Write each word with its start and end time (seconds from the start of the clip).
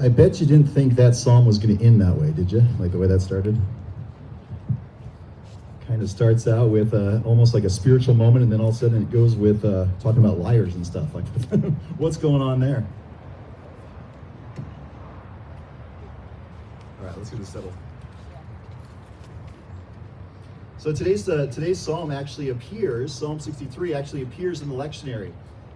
I 0.00 0.08
bet 0.08 0.40
you 0.40 0.46
didn't 0.46 0.66
think 0.66 0.94
that 0.96 1.14
psalm 1.14 1.46
was 1.46 1.58
going 1.58 1.78
to 1.78 1.84
end 1.84 2.00
that 2.00 2.14
way, 2.16 2.32
did 2.32 2.50
you? 2.50 2.62
Like 2.78 2.92
the 2.92 2.98
way 2.98 3.06
that 3.06 3.20
started? 3.20 3.60
Kind 5.86 6.02
of 6.02 6.10
starts 6.10 6.48
out 6.48 6.70
with 6.70 6.92
uh, 6.94 7.20
almost 7.24 7.54
like 7.54 7.64
a 7.64 7.70
spiritual 7.70 8.14
moment, 8.14 8.42
and 8.42 8.52
then 8.52 8.60
all 8.60 8.70
of 8.70 8.74
a 8.74 8.78
sudden 8.78 9.02
it 9.02 9.10
goes 9.10 9.36
with 9.36 9.64
uh, 9.64 9.86
talking 10.00 10.24
about 10.24 10.38
liars 10.38 10.74
and 10.74 10.84
stuff. 10.84 11.14
Like, 11.14 11.26
what's 11.98 12.16
going 12.16 12.42
on 12.42 12.58
there? 12.58 12.84
All 17.00 17.06
right, 17.06 17.16
let's 17.16 17.30
get 17.30 17.38
this 17.38 17.50
settled. 17.50 17.74
So 20.78 20.92
today's 20.92 21.28
uh, 21.28 21.46
today's 21.46 21.78
psalm 21.78 22.10
actually 22.10 22.48
appears. 22.48 23.12
Psalm 23.12 23.38
63 23.38 23.94
actually 23.94 24.22
appears 24.22 24.60
in 24.60 24.68
the 24.68 24.74
lectionary. 24.74 25.32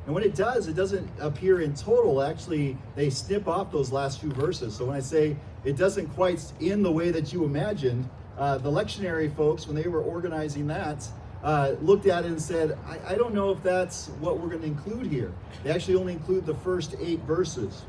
And 0.08 0.14
when 0.14 0.24
it 0.24 0.34
does, 0.34 0.68
it 0.68 0.74
doesn't 0.74 1.06
appear 1.20 1.60
in 1.60 1.74
total. 1.74 2.22
Actually, 2.22 2.78
they 2.96 3.10
snip 3.10 3.46
off 3.46 3.70
those 3.70 3.92
last 3.92 4.22
few 4.22 4.30
verses. 4.30 4.74
So 4.74 4.86
when 4.86 4.96
I 4.96 5.00
say 5.00 5.36
it 5.66 5.76
doesn't 5.76 6.06
quite 6.14 6.42
in 6.60 6.82
the 6.82 6.90
way 6.90 7.10
that 7.10 7.30
you 7.30 7.44
imagined, 7.44 8.08
uh, 8.38 8.56
the 8.56 8.70
lectionary 8.70 9.30
folks, 9.36 9.66
when 9.66 9.76
they 9.76 9.86
were 9.86 10.00
organizing 10.00 10.66
that, 10.68 11.06
uh, 11.44 11.74
looked 11.82 12.06
at 12.06 12.24
it 12.24 12.28
and 12.28 12.40
said, 12.40 12.78
I, 12.86 13.12
I 13.12 13.14
don't 13.16 13.34
know 13.34 13.50
if 13.50 13.62
that's 13.62 14.06
what 14.18 14.40
we're 14.40 14.48
going 14.48 14.62
to 14.62 14.68
include 14.68 15.08
here. 15.08 15.30
They 15.62 15.72
actually 15.72 15.96
only 15.96 16.14
include 16.14 16.46
the 16.46 16.54
first 16.54 16.96
eight 17.02 17.20
verses. 17.24 17.82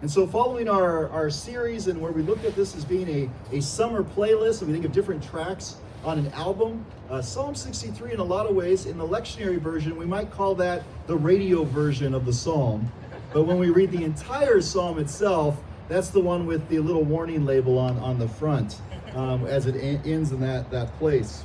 And 0.00 0.08
so, 0.08 0.28
following 0.28 0.68
our, 0.68 1.08
our 1.08 1.28
series 1.28 1.88
and 1.88 2.00
where 2.00 2.12
we 2.12 2.22
looked 2.22 2.44
at 2.44 2.54
this 2.54 2.76
as 2.76 2.84
being 2.84 3.08
a, 3.08 3.56
a 3.56 3.60
summer 3.60 4.04
playlist, 4.04 4.60
and 4.60 4.68
we 4.68 4.74
think 4.74 4.84
of 4.84 4.92
different 4.92 5.24
tracks 5.24 5.78
on 6.04 6.18
an 6.18 6.30
album. 6.32 6.84
Uh, 7.10 7.22
Psalm 7.22 7.54
63, 7.54 8.12
in 8.12 8.20
a 8.20 8.24
lot 8.24 8.46
of 8.46 8.54
ways, 8.54 8.86
in 8.86 8.98
the 8.98 9.06
lectionary 9.06 9.58
version, 9.58 9.96
we 9.96 10.04
might 10.04 10.30
call 10.30 10.54
that 10.56 10.82
the 11.06 11.16
radio 11.16 11.64
version 11.64 12.14
of 12.14 12.26
the 12.26 12.32
psalm. 12.32 12.90
But 13.32 13.44
when 13.44 13.58
we 13.58 13.70
read 13.70 13.90
the 13.90 14.04
entire 14.04 14.60
psalm 14.60 14.98
itself, 14.98 15.56
that's 15.88 16.08
the 16.08 16.20
one 16.20 16.46
with 16.46 16.68
the 16.68 16.78
little 16.78 17.02
warning 17.02 17.44
label 17.44 17.78
on, 17.78 17.98
on 17.98 18.18
the 18.18 18.28
front 18.28 18.80
um, 19.14 19.46
as 19.46 19.66
it 19.66 19.76
ends 19.76 20.32
in 20.32 20.40
that, 20.40 20.70
that 20.70 20.96
place. 20.98 21.44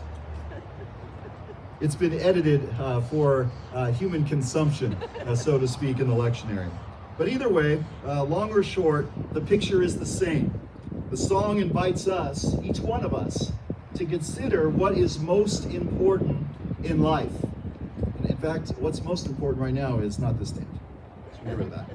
It's 1.82 1.96
been 1.96 2.20
edited 2.20 2.70
uh, 2.78 3.02
for 3.02 3.50
uh, 3.74 3.92
human 3.92 4.26
consumption, 4.26 4.94
uh, 5.26 5.36
so 5.36 5.58
to 5.58 5.68
speak, 5.68 6.00
in 6.00 6.10
the 6.10 6.16
lectionary. 6.16 6.70
But 7.18 7.30
either 7.30 7.50
way, 7.50 7.84
uh, 8.06 8.24
long 8.24 8.52
or 8.52 8.64
short, 8.64 9.10
the 9.34 9.42
picture 9.42 9.82
is 9.82 9.98
the 9.98 10.06
same. 10.06 10.54
The 11.10 11.18
song 11.18 11.60
invites 11.60 12.08
us, 12.08 12.56
each 12.64 12.80
one 12.80 13.04
of 13.04 13.14
us, 13.14 13.52
to 13.96 14.06
consider 14.06 14.70
what 14.70 14.98
is 14.98 15.20
most 15.20 15.66
important 15.66 16.46
in 16.84 17.02
life. 17.02 17.32
And 18.18 18.30
in 18.30 18.38
fact, 18.38 18.70
what's 18.78 19.04
most 19.04 19.28
important 19.28 19.62
right 19.62 19.74
now 19.74 20.00
is 20.00 20.20
not 20.20 20.40
this. 20.40 20.52
Just 20.52 20.64
remember 21.44 21.66
that. 21.76 21.86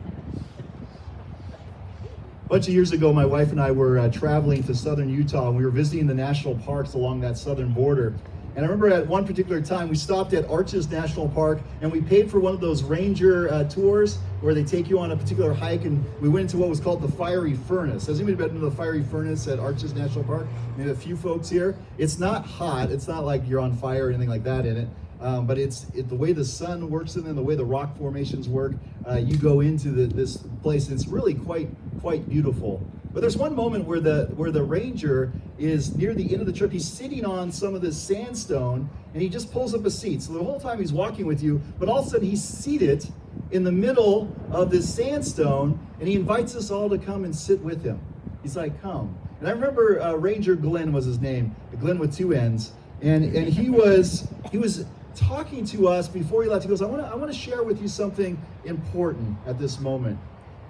A 2.44 2.48
bunch 2.48 2.68
of 2.68 2.74
years 2.74 2.92
ago, 2.92 3.12
my 3.12 3.24
wife 3.24 3.52
and 3.52 3.60
I 3.60 3.70
were 3.70 3.98
uh, 3.98 4.08
traveling 4.10 4.62
to 4.64 4.74
southern 4.74 5.08
Utah, 5.08 5.48
and 5.48 5.56
we 5.56 5.64
were 5.64 5.70
visiting 5.70 6.06
the 6.06 6.14
national 6.14 6.56
parks 6.56 6.94
along 6.94 7.20
that 7.20 7.38
southern 7.38 7.72
border. 7.72 8.14
And 8.56 8.64
I 8.64 8.68
remember 8.68 8.88
at 8.88 9.06
one 9.06 9.26
particular 9.26 9.60
time, 9.60 9.88
we 9.88 9.96
stopped 9.96 10.32
at 10.32 10.48
Arches 10.48 10.88
National 10.88 11.28
Park 11.28 11.60
and 11.80 11.90
we 11.90 12.00
paid 12.00 12.30
for 12.30 12.38
one 12.38 12.54
of 12.54 12.60
those 12.60 12.84
ranger 12.84 13.52
uh, 13.52 13.64
tours 13.64 14.18
where 14.44 14.52
they 14.52 14.62
take 14.62 14.90
you 14.90 14.98
on 14.98 15.10
a 15.10 15.16
particular 15.16 15.54
hike. 15.54 15.86
And 15.86 16.04
we 16.20 16.28
went 16.28 16.42
into 16.42 16.58
what 16.58 16.68
was 16.68 16.78
called 16.78 17.00
the 17.00 17.10
Fiery 17.10 17.54
Furnace. 17.54 18.06
Has 18.06 18.20
anybody 18.20 18.36
been 18.36 18.60
to 18.60 18.66
the 18.66 18.70
Fiery 18.70 19.02
Furnace 19.02 19.48
at 19.48 19.58
Arches 19.58 19.94
National 19.94 20.22
Park? 20.22 20.46
Maybe 20.76 20.90
a 20.90 20.94
few 20.94 21.16
folks 21.16 21.48
here. 21.48 21.74
It's 21.96 22.18
not 22.18 22.44
hot, 22.44 22.90
it's 22.90 23.08
not 23.08 23.24
like 23.24 23.48
you're 23.48 23.60
on 23.60 23.74
fire 23.74 24.06
or 24.06 24.08
anything 24.10 24.28
like 24.28 24.44
that 24.44 24.66
in 24.66 24.76
it. 24.76 24.88
Um, 25.22 25.46
but 25.46 25.56
it's 25.56 25.86
it, 25.94 26.10
the 26.10 26.14
way 26.14 26.32
the 26.32 26.44
sun 26.44 26.90
works 26.90 27.16
in 27.16 27.24
them, 27.24 27.36
the 27.36 27.42
way 27.42 27.54
the 27.54 27.64
rock 27.64 27.96
formations 27.96 28.46
work. 28.46 28.72
Uh, 29.08 29.14
you 29.14 29.38
go 29.38 29.60
into 29.60 29.88
the, 29.90 30.06
this 30.14 30.36
place, 30.60 30.88
and 30.88 31.00
it's 31.00 31.08
really 31.08 31.32
quite 31.32 31.70
quite 32.00 32.28
beautiful. 32.28 32.82
But 33.14 33.20
there's 33.20 33.38
one 33.38 33.54
moment 33.54 33.86
where 33.86 34.00
the 34.00 34.26
where 34.36 34.50
the 34.50 34.62
ranger 34.62 35.32
is 35.56 35.96
near 35.96 36.12
the 36.12 36.30
end 36.30 36.42
of 36.42 36.46
the 36.46 36.52
trip. 36.52 36.70
He's 36.70 36.86
sitting 36.86 37.24
on 37.24 37.50
some 37.50 37.74
of 37.74 37.80
this 37.80 37.96
sandstone, 37.96 38.90
and 39.14 39.22
he 39.22 39.30
just 39.30 39.50
pulls 39.50 39.74
up 39.74 39.86
a 39.86 39.90
seat. 39.90 40.20
So 40.20 40.34
the 40.34 40.44
whole 40.44 40.60
time 40.60 40.80
he's 40.80 40.92
walking 40.92 41.24
with 41.24 41.42
you, 41.42 41.62
but 41.78 41.88
all 41.88 42.00
of 42.00 42.06
a 42.06 42.10
sudden 42.10 42.28
he's 42.28 42.44
seated 42.44 43.06
in 43.54 43.62
the 43.62 43.72
middle 43.72 44.28
of 44.50 44.68
this 44.68 44.92
sandstone, 44.92 45.78
and 46.00 46.08
he 46.08 46.16
invites 46.16 46.56
us 46.56 46.72
all 46.72 46.90
to 46.90 46.98
come 46.98 47.24
and 47.24 47.34
sit 47.34 47.60
with 47.60 47.84
him. 47.84 48.00
He's 48.42 48.56
like, 48.56 48.82
"Come." 48.82 49.16
And 49.38 49.48
I 49.48 49.52
remember 49.52 50.02
uh, 50.02 50.14
Ranger 50.14 50.56
Glenn 50.56 50.92
was 50.92 51.04
his 51.04 51.20
name, 51.20 51.54
Glenn 51.80 51.98
with 52.00 52.14
two 52.14 52.34
N's, 52.34 52.72
and 53.00 53.24
and 53.24 53.48
he 53.48 53.70
was 53.70 54.28
he 54.50 54.58
was 54.58 54.84
talking 55.14 55.64
to 55.66 55.86
us 55.86 56.08
before 56.08 56.42
he 56.42 56.48
left. 56.48 56.64
He 56.64 56.68
goes, 56.68 56.82
"I 56.82 56.86
want 56.86 57.02
to 57.02 57.08
I 57.08 57.14
want 57.14 57.32
to 57.32 57.38
share 57.38 57.62
with 57.62 57.80
you 57.80 57.86
something 57.86 58.36
important 58.64 59.38
at 59.46 59.56
this 59.56 59.78
moment." 59.78 60.18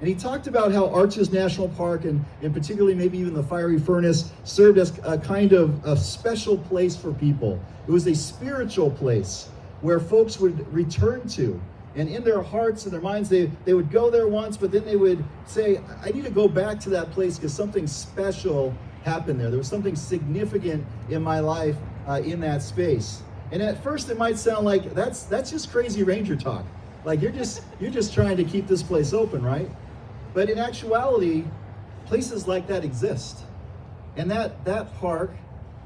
And 0.01 0.09
he 0.09 0.15
talked 0.15 0.47
about 0.47 0.71
how 0.71 0.91
Arches 0.91 1.33
National 1.33 1.69
Park 1.69 2.05
and, 2.05 2.23
and 2.43 2.53
particularly 2.53 2.95
maybe 2.95 3.17
even 3.17 3.33
the 3.33 3.43
fiery 3.43 3.79
furnace 3.79 4.31
served 4.43 4.77
as 4.77 4.93
a 5.05 5.17
kind 5.17 5.53
of 5.53 5.83
a 5.87 5.97
special 5.97 6.59
place 6.59 6.95
for 6.95 7.13
people. 7.15 7.59
It 7.89 7.93
was 7.93 8.07
a 8.07 8.15
spiritual 8.15 8.91
place 8.91 9.49
where 9.81 10.01
folks 10.01 10.39
would 10.41 10.71
return 10.75 11.27
to. 11.29 11.59
And 11.97 12.09
in 12.09 12.25
their 12.25 12.43
hearts 12.43 12.85
and 12.85 12.93
their 12.93 13.01
minds, 13.01 13.29
they, 13.29 13.47
they 13.65 13.75
would 13.75 13.91
go 13.91 14.11
there 14.11 14.27
once, 14.27 14.57
but 14.57 14.73
then 14.73 14.85
they 14.85 14.97
would 14.97 15.25
say, 15.47 15.81
I 16.03 16.11
need 16.11 16.25
to 16.25 16.31
go 16.31 16.49
back 16.49 16.81
to 16.81 16.91
that 16.91 17.13
place 17.13 17.37
because 17.37 17.55
something 17.55 17.87
special 17.87 18.75
happened 19.05 19.39
there. 19.39 19.51
There 19.51 19.59
was 19.59 19.69
something 19.69 19.95
significant 19.95 20.85
in 21.09 21.23
my 21.23 21.41
life 21.41 21.77
uh, 22.09 22.21
in 22.25 22.41
that 22.41 22.63
space. 22.63 23.23
And 23.53 23.63
at 23.63 23.83
first 23.83 24.11
it 24.11 24.19
might 24.19 24.39
sound 24.39 24.65
like 24.65 24.95
that's 24.95 25.25
that's 25.25 25.51
just 25.51 25.71
crazy 25.71 26.03
ranger 26.03 26.35
talk. 26.35 26.65
Like 27.05 27.23
you're 27.23 27.31
just 27.31 27.63
you're 27.81 27.91
just 27.91 28.13
trying 28.13 28.37
to 28.39 28.45
keep 28.45 28.67
this 28.67 28.83
place 28.83 29.13
open, 29.13 29.43
right? 29.43 29.71
But 30.33 30.51
in 30.51 30.59
actuality, 30.59 31.45
places 32.07 32.49
like 32.49 32.67
that 32.67 32.85
exist. 32.85 33.45
And 34.17 34.31
that, 34.31 34.65
that 34.65 34.95
park 34.99 35.31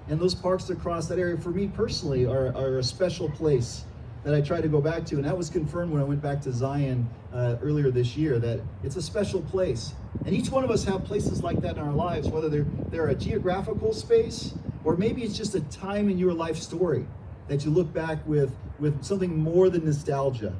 and 0.08 0.18
those 0.18 0.34
parks 0.34 0.70
across 0.70 1.06
that 1.08 1.18
area, 1.18 1.36
for 1.36 1.50
me 1.50 1.68
personally, 1.68 2.26
are, 2.26 2.48
are 2.56 2.78
a 2.78 2.82
special 2.82 3.30
place 3.30 3.84
that 4.24 4.34
I 4.34 4.40
try 4.40 4.60
to 4.60 4.68
go 4.68 4.80
back 4.80 5.04
to. 5.06 5.16
And 5.16 5.24
that 5.24 5.36
was 5.36 5.48
confirmed 5.48 5.92
when 5.92 6.00
I 6.00 6.04
went 6.04 6.22
back 6.22 6.40
to 6.42 6.52
Zion 6.52 7.08
uh, 7.32 7.56
earlier 7.62 7.90
this 7.90 8.16
year, 8.16 8.38
that 8.38 8.60
it's 8.82 8.96
a 8.96 9.02
special 9.02 9.42
place. 9.42 9.94
And 10.26 10.34
each 10.34 10.50
one 10.50 10.64
of 10.64 10.70
us 10.70 10.84
have 10.84 11.04
places 11.04 11.42
like 11.42 11.60
that 11.60 11.76
in 11.76 11.82
our 11.82 11.92
lives, 11.92 12.28
whether 12.28 12.48
they're, 12.48 12.66
they're 12.90 13.08
a 13.08 13.14
geographical 13.14 13.92
space 13.92 14.54
or 14.84 14.96
maybe 14.96 15.22
it's 15.22 15.36
just 15.36 15.54
a 15.54 15.60
time 15.60 16.08
in 16.08 16.18
your 16.18 16.32
life 16.32 16.56
story 16.56 17.06
that 17.48 17.64
you 17.64 17.70
look 17.70 17.92
back 17.92 18.26
with, 18.26 18.54
with 18.78 19.04
something 19.04 19.36
more 19.36 19.68
than 19.68 19.84
nostalgia. 19.84 20.54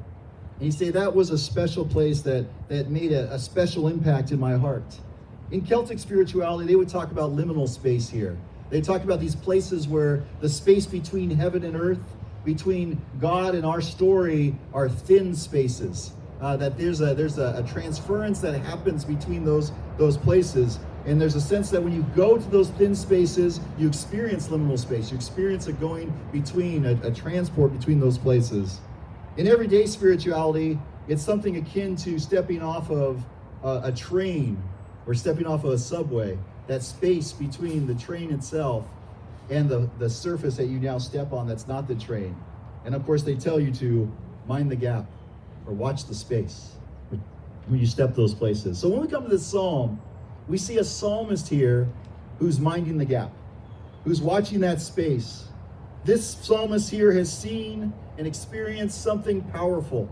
And 0.57 0.65
you 0.65 0.71
say 0.71 0.89
that 0.91 1.15
was 1.15 1.29
a 1.29 1.37
special 1.37 1.85
place 1.85 2.21
that, 2.21 2.45
that 2.67 2.89
made 2.89 3.11
a, 3.11 3.31
a 3.33 3.39
special 3.39 3.87
impact 3.87 4.31
in 4.31 4.39
my 4.39 4.57
heart. 4.57 4.99
In 5.51 5.61
Celtic 5.61 5.99
spirituality, 5.99 6.67
they 6.67 6.75
would 6.75 6.89
talk 6.89 7.11
about 7.11 7.35
liminal 7.35 7.67
space 7.67 8.09
here. 8.09 8.37
They 8.69 8.81
talk 8.81 9.03
about 9.03 9.19
these 9.19 9.35
places 9.35 9.87
where 9.87 10.23
the 10.41 10.49
space 10.49 10.85
between 10.85 11.31
heaven 11.31 11.63
and 11.63 11.75
earth, 11.75 11.99
between 12.45 13.01
God 13.19 13.55
and 13.55 13.65
our 13.65 13.81
story, 13.81 14.55
are 14.73 14.89
thin 14.89 15.35
spaces. 15.35 16.13
Uh, 16.41 16.55
that 16.55 16.77
there's 16.77 17.01
a 17.01 17.13
there's 17.13 17.37
a, 17.37 17.55
a 17.57 17.63
transference 17.69 18.39
that 18.39 18.57
happens 18.61 19.03
between 19.03 19.43
those 19.43 19.73
those 19.97 20.15
places, 20.15 20.79
and 21.05 21.19
there's 21.19 21.35
a 21.35 21.41
sense 21.41 21.69
that 21.69 21.83
when 21.83 21.93
you 21.93 22.03
go 22.15 22.37
to 22.37 22.49
those 22.49 22.69
thin 22.71 22.95
spaces, 22.95 23.59
you 23.77 23.87
experience 23.87 24.47
liminal 24.47 24.79
space. 24.79 25.11
You 25.11 25.17
experience 25.17 25.67
a 25.67 25.73
going 25.73 26.13
between, 26.31 26.85
a, 26.85 26.93
a 27.03 27.11
transport 27.11 27.77
between 27.77 27.99
those 27.99 28.17
places. 28.17 28.79
In 29.37 29.47
everyday 29.47 29.85
spirituality, 29.85 30.79
it's 31.07 31.23
something 31.23 31.57
akin 31.57 31.95
to 31.97 32.19
stepping 32.19 32.61
off 32.61 32.89
of 32.89 33.25
a, 33.63 33.81
a 33.85 33.91
train 33.91 34.61
or 35.07 35.13
stepping 35.13 35.45
off 35.45 35.63
of 35.63 35.71
a 35.71 35.77
subway. 35.77 36.37
That 36.67 36.83
space 36.83 37.31
between 37.31 37.87
the 37.87 37.95
train 37.95 38.31
itself 38.31 38.85
and 39.49 39.69
the, 39.69 39.89
the 39.97 40.09
surface 40.09 40.57
that 40.57 40.65
you 40.65 40.79
now 40.79 40.97
step 40.97 41.33
on 41.33 41.47
that's 41.47 41.67
not 41.67 41.87
the 41.87 41.95
train. 41.95 42.35
And 42.85 42.95
of 42.95 43.05
course, 43.05 43.23
they 43.23 43.35
tell 43.35 43.59
you 43.59 43.71
to 43.73 44.11
mind 44.47 44.71
the 44.71 44.75
gap 44.75 45.05
or 45.65 45.73
watch 45.73 46.05
the 46.05 46.15
space 46.15 46.71
when 47.67 47.79
you 47.79 47.85
step 47.85 48.15
those 48.15 48.33
places. 48.33 48.79
So 48.79 48.89
when 48.89 49.01
we 49.01 49.07
come 49.07 49.23
to 49.23 49.29
this 49.29 49.45
psalm, 49.45 50.01
we 50.47 50.57
see 50.57 50.77
a 50.77 50.83
psalmist 50.83 51.47
here 51.47 51.87
who's 52.39 52.59
minding 52.59 52.97
the 52.97 53.05
gap, 53.05 53.31
who's 54.03 54.21
watching 54.21 54.59
that 54.61 54.81
space. 54.81 55.45
This 56.03 56.25
psalmist 56.25 56.89
here 56.89 57.11
has 57.11 57.31
seen 57.31 57.93
and 58.17 58.25
experienced 58.25 59.03
something 59.03 59.41
powerful. 59.51 60.09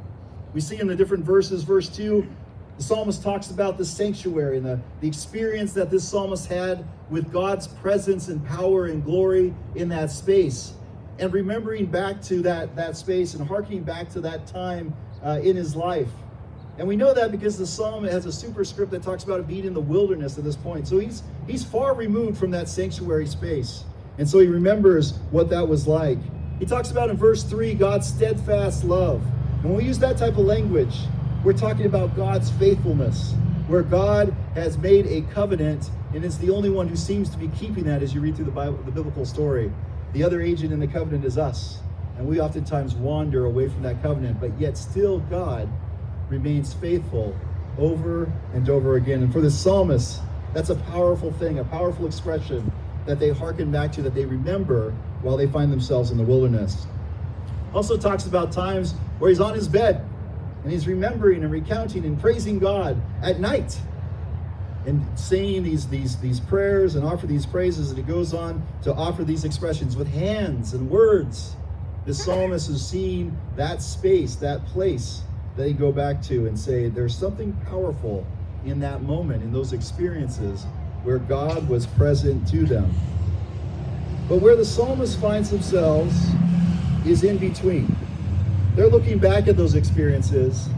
We 0.54 0.62
see 0.62 0.80
in 0.80 0.88
the 0.88 0.96
different 0.96 1.24
verses, 1.26 1.64
verse 1.64 1.90
2, 1.90 2.28
the 2.78 2.84
psalmist 2.84 3.24
talks 3.24 3.50
about 3.50 3.78
the 3.78 3.86
sanctuary 3.86 4.58
and 4.58 4.66
the, 4.66 4.80
the 5.02 5.08
experience 5.08 5.74
that 5.74 5.90
this 5.90 6.08
psalmist 6.08 6.48
had 6.48 6.86
with 7.10 7.32
God's 7.32 7.68
presence 7.68 8.28
and 8.28 8.46
power 8.46 8.86
and 8.86 9.04
glory 9.04 9.54
in 9.76 9.90
that 9.90 10.12
space. 10.12 10.74
And 11.20 11.34
remembering 11.34 11.88
back 11.88 12.22
to 12.24 12.42
that, 12.44 12.76
that 12.76 12.96
space 12.96 13.34
and 13.34 13.48
harking 13.48 13.82
back 13.82 14.10
to 14.10 14.22
that 14.22 14.46
time 14.46 14.96
uh, 15.26 15.40
in 15.42 15.56
his 15.56 15.76
life. 15.76 16.12
And 16.78 16.88
we 16.88 16.96
know 16.96 17.16
that 17.16 17.32
because 17.32 17.58
the 17.58 17.66
psalm 17.66 18.04
has 18.04 18.28
a 18.28 18.32
superscript 18.32 18.92
that 18.92 19.02
talks 19.02 19.24
about 19.24 19.40
it 19.40 19.48
being 19.48 19.66
in 19.66 19.74
the 19.74 19.82
wilderness 19.82 20.38
at 20.38 20.44
this 20.44 20.56
point. 20.56 20.88
So 20.88 21.00
he's 21.00 21.24
he's 21.48 21.64
far 21.64 21.96
removed 21.96 22.38
from 22.38 22.52
that 22.52 22.70
sanctuary 22.70 23.26
space. 23.26 23.84
And 24.20 24.30
so 24.30 24.38
he 24.38 24.48
remembers 24.48 25.18
what 25.32 25.50
that 25.50 25.68
was 25.68 25.88
like. 25.88 26.20
He 26.60 26.66
talks 26.68 26.92
about 26.92 27.10
in 27.10 27.18
verse 27.18 27.44
3 27.44 27.74
God's 27.74 28.08
steadfast 28.08 28.84
love. 28.84 29.24
And 29.64 29.66
when 29.66 29.76
we 29.76 29.86
use 29.86 29.98
that 30.00 30.18
type 30.18 30.34
of 30.34 30.46
language, 30.46 30.96
we're 31.44 31.54
talking 31.54 31.86
about 31.86 32.16
God's 32.16 32.50
faithfulness. 32.52 33.36
where 33.68 33.84
God 33.84 34.34
has 34.56 34.78
made 34.78 35.06
a 35.08 35.22
covenant 35.34 35.92
and 36.14 36.24
is 36.24 36.38
the 36.38 36.50
only 36.50 36.70
one 36.70 36.88
who 36.88 36.96
seems 36.96 37.30
to 37.30 37.38
be 37.38 37.50
keeping 37.50 37.84
that 37.84 38.02
as 38.02 38.14
you 38.14 38.22
read 38.22 38.36
through 38.36 38.46
the 38.46 38.52
Bible, 38.52 38.78
the 38.86 38.92
biblical 38.92 39.26
story. 39.26 39.72
The 40.14 40.24
other 40.24 40.42
agent 40.42 40.72
in 40.72 40.80
the 40.80 40.88
covenant 40.88 41.26
is 41.26 41.38
us. 41.38 41.80
And 42.18 42.26
we 42.26 42.40
oftentimes 42.40 42.96
wander 42.96 43.46
away 43.46 43.68
from 43.68 43.84
that 43.84 44.02
covenant, 44.02 44.40
but 44.40 44.58
yet 44.60 44.78
still 44.78 45.20
God 45.20 45.70
remains 46.30 46.74
faithful 46.74 47.36
over 47.78 48.32
and 48.54 48.70
over 48.70 48.96
again. 48.96 49.22
And 49.22 49.32
for 49.32 49.42
the 49.42 49.52
psalmist, 49.52 50.22
that's 50.54 50.70
a 50.70 50.76
powerful 50.76 51.32
thing, 51.34 51.60
a 51.60 51.66
powerful 51.66 52.08
expression 52.08 52.72
that 53.06 53.20
they 53.20 53.30
hearken 53.30 53.70
back 53.70 53.92
to, 53.94 54.02
that 54.02 54.16
they 54.16 54.26
remember 54.26 54.92
while 55.22 55.38
they 55.38 55.48
find 55.48 55.72
themselves 55.72 56.10
in 56.10 56.18
the 56.18 56.24
wilderness. 56.24 56.88
Also 57.74 57.98
talks 57.98 58.26
about 58.26 58.52
times 58.52 58.94
where 59.20 59.30
he's 59.30 59.42
on 59.42 59.54
his 59.54 59.68
bed 59.68 60.04
and 60.68 60.74
he's 60.74 60.86
remembering 60.86 61.46
and 61.46 61.52
recounting 61.54 62.04
and 62.04 62.20
praising 62.20 62.60
God 62.60 63.02
at 63.22 63.40
night. 63.40 63.80
And 64.86 65.02
saying 65.18 65.64
these 65.64 65.88
these 65.88 66.18
these 66.18 66.42
prayers 66.42 66.96
and 66.96 67.06
offer 67.06 67.26
these 67.26 67.46
praises 67.46 67.88
and 67.90 67.98
he 67.98 68.04
goes 68.04 68.34
on 68.34 68.68
to 68.84 68.94
offer 68.94 69.24
these 69.24 69.46
expressions 69.46 69.96
with 69.96 70.10
hands 70.10 70.74
and 70.74 70.90
words. 70.90 71.56
The 72.06 72.14
psalmist 72.14 72.70
is 72.70 72.86
seeing 72.86 73.38
that 73.56 73.82
space 73.82 74.36
that 74.36 74.66
place 74.66 75.22
that 75.56 75.68
he 75.68 75.72
go 75.72 75.94
back 75.94 76.22
to 76.24 76.48
and 76.48 76.60
say 76.60 76.90
there's 76.90 77.16
something 77.16 77.54
powerful 77.70 78.28
in 78.66 78.82
that 78.82 79.04
moment 79.04 79.44
in 79.44 79.54
those 79.54 79.72
experiences 79.72 80.66
where 81.04 81.18
god 81.18 81.70
was 81.70 81.88
present 81.88 82.46
to 82.50 82.66
them. 82.66 82.94
But 84.28 84.42
where 84.42 84.58
the 84.58 84.66
psalmist 84.66 85.18
finds 85.22 85.50
themselves 85.50 86.14
is 87.06 87.24
in 87.24 87.38
between 87.38 87.97
they're 88.78 88.88
looking 88.88 89.18
back 89.18 89.48
at 89.48 89.58
those 89.58 89.74
experiences 89.74 90.70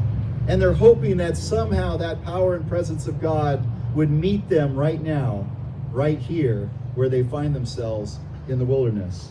and 0.47 0.61
they're 0.61 0.73
hoping 0.73 1.17
that 1.17 1.35
somehow 1.37 1.97
that 1.97 2.23
power 2.23 2.55
and 2.55 2.67
presence 2.67 3.07
of 3.07 3.21
god 3.21 3.63
would 3.93 4.09
meet 4.09 4.47
them 4.49 4.75
right 4.75 5.01
now, 5.01 5.45
right 5.91 6.19
here, 6.19 6.69
where 6.95 7.09
they 7.09 7.23
find 7.23 7.55
themselves 7.55 8.19
in 8.47 8.59
the 8.59 8.65
wilderness. 8.65 9.29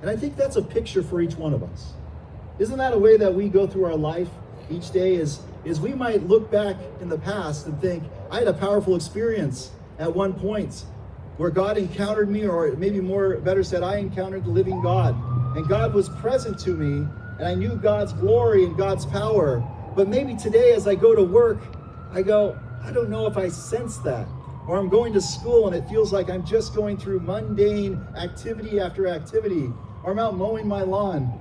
And 0.00 0.10
I 0.10 0.16
think 0.16 0.36
that's 0.36 0.56
a 0.56 0.62
picture 0.62 1.02
for 1.02 1.20
each 1.20 1.36
one 1.36 1.54
of 1.54 1.62
us. 1.62 1.92
Isn't 2.58 2.78
that 2.78 2.92
a 2.92 2.98
way 2.98 3.16
that 3.16 3.32
we 3.32 3.48
go 3.48 3.66
through 3.66 3.84
our 3.84 3.96
life 3.96 4.28
each 4.70 4.90
day? 4.90 5.14
Is, 5.14 5.40
is 5.64 5.80
we 5.80 5.92
might 5.92 6.26
look 6.26 6.50
back 6.50 6.76
in 7.00 7.08
the 7.08 7.18
past 7.18 7.66
and 7.66 7.80
think, 7.80 8.04
I 8.30 8.38
had 8.38 8.48
a 8.48 8.52
powerful 8.52 8.96
experience 8.96 9.70
at 9.98 10.12
one 10.12 10.32
point 10.32 10.84
where 11.36 11.50
God 11.50 11.78
encountered 11.78 12.28
me, 12.28 12.46
or 12.46 12.72
maybe 12.72 13.00
more 13.00 13.36
better 13.36 13.62
said, 13.62 13.82
I 13.82 13.98
encountered 13.98 14.44
the 14.44 14.50
living 14.50 14.82
God. 14.82 15.14
And 15.56 15.68
God 15.68 15.94
was 15.94 16.08
present 16.08 16.58
to 16.60 16.70
me, 16.70 17.06
and 17.38 17.46
I 17.46 17.54
knew 17.54 17.76
God's 17.76 18.12
glory 18.12 18.64
and 18.64 18.76
God's 18.76 19.06
power. 19.06 19.62
But 19.94 20.08
maybe 20.08 20.34
today, 20.34 20.72
as 20.72 20.86
I 20.86 20.94
go 20.94 21.14
to 21.14 21.22
work, 21.22 21.58
I 22.12 22.22
go, 22.22 22.58
I 22.82 22.90
don't 22.92 23.10
know 23.10 23.26
if 23.26 23.36
I 23.36 23.48
sense 23.48 23.98
that. 23.98 24.26
Or 24.66 24.76
I'm 24.76 24.88
going 24.88 25.12
to 25.14 25.20
school 25.20 25.66
and 25.66 25.74
it 25.74 25.88
feels 25.88 26.12
like 26.12 26.28
I'm 26.28 26.44
just 26.44 26.74
going 26.74 26.98
through 26.98 27.20
mundane 27.20 28.04
activity 28.16 28.80
after 28.80 29.06
activity. 29.06 29.72
Or 30.02 30.12
I'm 30.12 30.18
out 30.18 30.36
mowing 30.36 30.66
my 30.66 30.82
lawn. 30.82 31.32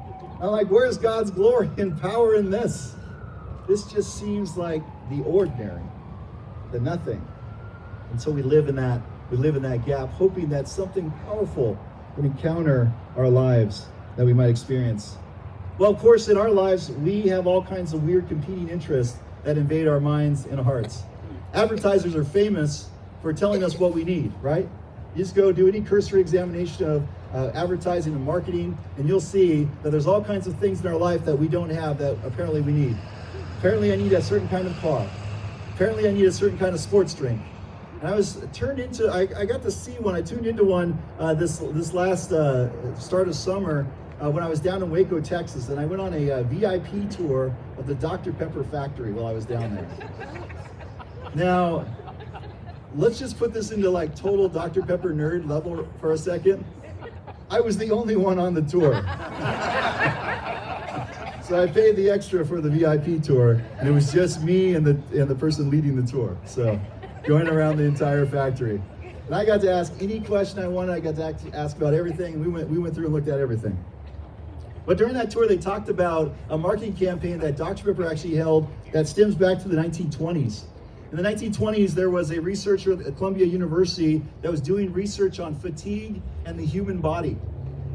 I'm 0.42 0.52
like, 0.52 0.68
where's 0.68 0.98
God's 0.98 1.32
glory 1.32 1.70
and 1.78 2.00
power 2.00 2.36
in 2.36 2.52
this? 2.52 2.96
This 3.68 3.84
just 3.92 4.18
seems 4.18 4.56
like 4.56 4.84
the 5.10 5.22
ordinary, 5.24 5.82
the 6.72 6.80
nothing. 6.80 7.26
And 8.12 8.22
so 8.22 8.32
we 8.32 8.44
live 8.44 8.70
in 8.70 8.76
that, 8.76 9.02
we 9.30 9.38
live 9.38 9.56
in 9.56 9.64
that 9.64 9.86
gap, 9.86 10.10
hoping 10.10 10.50
that 10.50 10.68
something 10.68 11.12
powerful 11.26 11.78
would 12.16 12.26
encounter 12.26 12.92
our 13.18 13.28
lives 13.28 13.88
that 14.16 14.26
we 14.26 14.34
might 14.34 14.50
experience. 14.50 15.18
Well, 15.78 15.92
of 15.92 16.00
course, 16.00 16.28
in 16.28 16.38
our 16.38 16.50
lives, 16.50 16.92
we 16.92 17.24
have 17.28 17.46
all 17.46 17.64
kinds 17.64 17.94
of 17.94 18.04
weird 18.04 18.28
competing 18.28 18.70
interests 18.70 19.18
that 19.44 19.58
invade 19.58 19.88
our 19.88 20.00
minds 20.00 20.46
and 20.46 20.60
hearts 20.60 21.04
advertisers 21.54 22.16
are 22.16 22.24
famous 22.24 22.90
for 23.22 23.34
telling 23.34 23.64
us 23.64 23.78
what 23.78 23.94
we 23.94 24.04
need, 24.04 24.32
right? 24.42 24.68
You 25.16 25.24
just 25.24 25.36
go 25.36 25.52
do 25.52 25.68
any 25.68 25.82
cursory 25.82 26.22
examination 26.22 26.86
of 26.86 27.08
uh, 27.34 27.52
advertising 27.54 28.14
and 28.14 28.24
marketing, 28.24 28.78
and 28.98 29.08
you'll 29.08 29.20
see 29.20 29.68
that 29.82 29.90
there's 29.90 30.08
all 30.08 30.24
kinds 30.24 30.48
of 30.48 30.58
things 30.60 30.82
in 30.82 30.88
our 30.88 30.96
life 30.96 31.26
that 31.26 31.36
we 31.36 31.48
don't 31.48 31.70
have 31.70 31.98
that 31.98 32.18
apparently 32.24 32.62
we 32.62 32.72
need. 32.72 32.98
Apparently, 33.58 33.92
I 33.92 33.96
need 33.96 34.14
a 34.14 34.22
certain 34.22 34.48
kind 34.50 34.68
of 34.68 34.78
car. 34.80 35.10
Apparently, 35.74 36.08
I 36.08 36.12
need 36.12 36.26
a 36.26 36.32
certain 36.32 36.58
kind 36.58 36.76
of 36.76 36.80
sports 36.80 37.14
drink. 37.14 37.42
And 38.02 38.08
I 38.08 38.16
was 38.16 38.46
turned 38.54 38.80
into, 38.80 39.08
I, 39.08 39.28
I 39.36 39.46
got 39.46 39.64
to 39.64 39.72
see 39.72 39.94
one, 39.94 40.14
I 40.14 40.22
tuned 40.22 40.46
into 40.46 40.64
one 40.64 41.02
uh, 41.18 41.34
this, 41.34 41.58
this 41.58 41.94
last 41.94 42.32
uh, 42.32 42.96
start 43.00 43.28
of 43.28 43.36
summer 43.36 43.88
uh, 44.22 44.30
when 44.30 44.44
I 44.44 44.50
was 44.50 44.60
down 44.60 44.82
in 44.82 44.90
Waco, 44.90 45.22
Texas, 45.22 45.70
and 45.70 45.80
I 45.80 45.86
went 45.86 46.02
on 46.02 46.14
a 46.14 46.32
uh, 46.32 46.44
VIP 46.44 47.10
tour 47.10 47.56
of 47.78 47.88
the 47.88 47.96
Dr. 47.96 48.34
Pepper 48.34 48.64
factory 48.64 49.12
while 49.12 49.28
I 49.28 49.34
was 49.34 49.46
down 49.46 49.76
there. 49.76 49.88
Now, 51.36 51.86
let's 52.96 53.20
just 53.20 53.38
put 53.38 53.54
this 53.54 53.72
into 53.72 53.92
like 53.92 54.16
total 54.16 54.50
Dr. 54.50 54.82
Pepper 54.82 55.14
nerd 55.14 55.48
level 55.48 55.88
for 56.00 56.14
a 56.14 56.18
second. 56.18 56.66
I 57.52 57.60
was 57.60 57.78
the 57.78 57.92
only 57.92 58.16
one 58.16 58.40
on 58.40 58.56
the 58.56 58.64
tour. 58.64 58.94
so 61.44 61.62
I 61.62 61.68
paid 61.68 61.96
the 61.96 62.10
extra 62.10 62.44
for 62.46 62.60
the 62.60 62.70
VIP 62.70 63.22
tour, 63.22 63.62
and 63.78 63.88
it 63.88 63.92
was 63.92 64.12
just 64.12 64.42
me 64.42 64.74
and 64.74 64.86
the 64.86 65.20
and 65.20 65.30
the 65.30 65.36
person 65.36 65.70
leading 65.70 65.96
the 65.96 66.10
tour. 66.10 66.36
So 66.46 66.80
going 67.24 67.48
around 67.48 67.78
the 67.78 67.84
entire 67.84 68.26
factory. 68.26 68.82
And 69.28 69.36
I 69.36 69.46
got 69.46 69.62
to 69.62 69.72
ask 69.72 69.94
any 70.02 70.22
question 70.22 70.60
I 70.60 70.68
wanted. 70.68 70.94
I 70.94 71.00
got 71.02 71.16
to 71.16 71.56
ask 71.56 71.78
about 71.78 71.94
everything. 71.94 72.40
We 72.40 72.48
went 72.48 72.68
we 72.70 72.80
went 72.80 72.96
through 72.96 73.06
and 73.06 73.14
looked 73.14 73.28
at 73.28 73.40
everything. 73.40 73.78
But 74.88 74.98
during 74.98 75.14
that 75.16 75.30
tour, 75.30 75.46
they 75.46 75.58
talked 75.58 75.90
about 75.90 76.34
a 76.50 76.58
marketing 76.58 76.96
campaign 76.96 77.40
that 77.40 77.58
Dr. 77.58 77.84
Pepper 77.84 78.10
actually 78.10 78.36
held 78.36 78.70
that 78.94 79.06
stems 79.06 79.36
back 79.36 79.62
to 79.64 79.68
the 79.68 79.76
1920s. 79.76 80.64
In 81.12 81.18
the 81.18 81.24
1920s, 81.24 81.92
there 81.92 82.10
was 82.10 82.32
a 82.32 82.40
researcher 82.40 82.94
at 82.94 83.18
Columbia 83.18 83.46
University 83.46 84.22
that 84.42 84.50
was 84.50 84.62
doing 84.62 84.94
research 84.94 85.42
on 85.42 85.56
fatigue 85.56 86.22
and 86.46 86.58
the 86.58 86.66
human 86.66 87.00
body. 87.00 87.38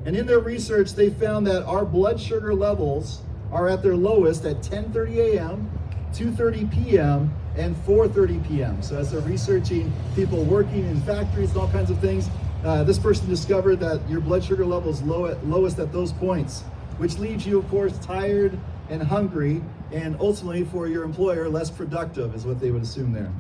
And 0.05 0.15
in 0.15 0.27
their 0.27 0.41
research, 0.41 0.93
they 0.93 1.09
found 1.09 1.47
that 1.47 1.65
our 1.65 1.87
blood 1.87 2.21
sugar 2.21 2.55
levels 2.55 3.23
are 3.51 3.69
at 3.69 3.83
their 3.83 3.97
lowest 3.97 4.45
at 4.45 4.57
10:30 4.63 5.17
a.m., 5.37 5.71
2:30 6.13 6.71
p.m., 6.71 7.35
and 7.57 7.75
4:30 7.87 8.49
p.m. 8.49 8.83
So 8.83 8.99
as 8.99 9.13
they're 9.13 9.21
researching 9.21 9.91
people 10.15 10.45
working 10.45 10.85
in 10.85 11.01
factories 11.03 11.51
and 11.53 11.59
all 11.61 11.69
kinds 11.69 11.91
of 11.91 11.99
things, 12.01 12.29
uh, 12.65 12.85
this 12.85 12.99
person 12.99 13.29
discovered 13.29 13.81
that 13.81 14.07
your 14.11 14.21
blood 14.21 14.45
sugar 14.45 14.65
level 14.67 14.91
is 14.91 15.03
low 15.03 15.27
at, 15.27 15.47
lowest 15.47 15.79
at 15.79 15.93
those 15.93 16.13
points, 16.13 16.65
which 16.99 17.19
leaves 17.19 17.47
you, 17.47 17.59
of 17.59 17.69
course, 17.69 17.99
tired 17.99 18.59
and 18.89 19.03
hungry, 19.03 19.63
and 19.93 20.17
ultimately 20.21 20.65
for 20.65 20.87
your 20.87 21.05
employer, 21.05 21.49
less 21.49 21.71
productive 21.71 22.35
is 22.35 22.45
what 22.45 22.61
they 22.61 22.71
would 22.71 22.83
assume 22.83 23.13
there. 23.13 23.33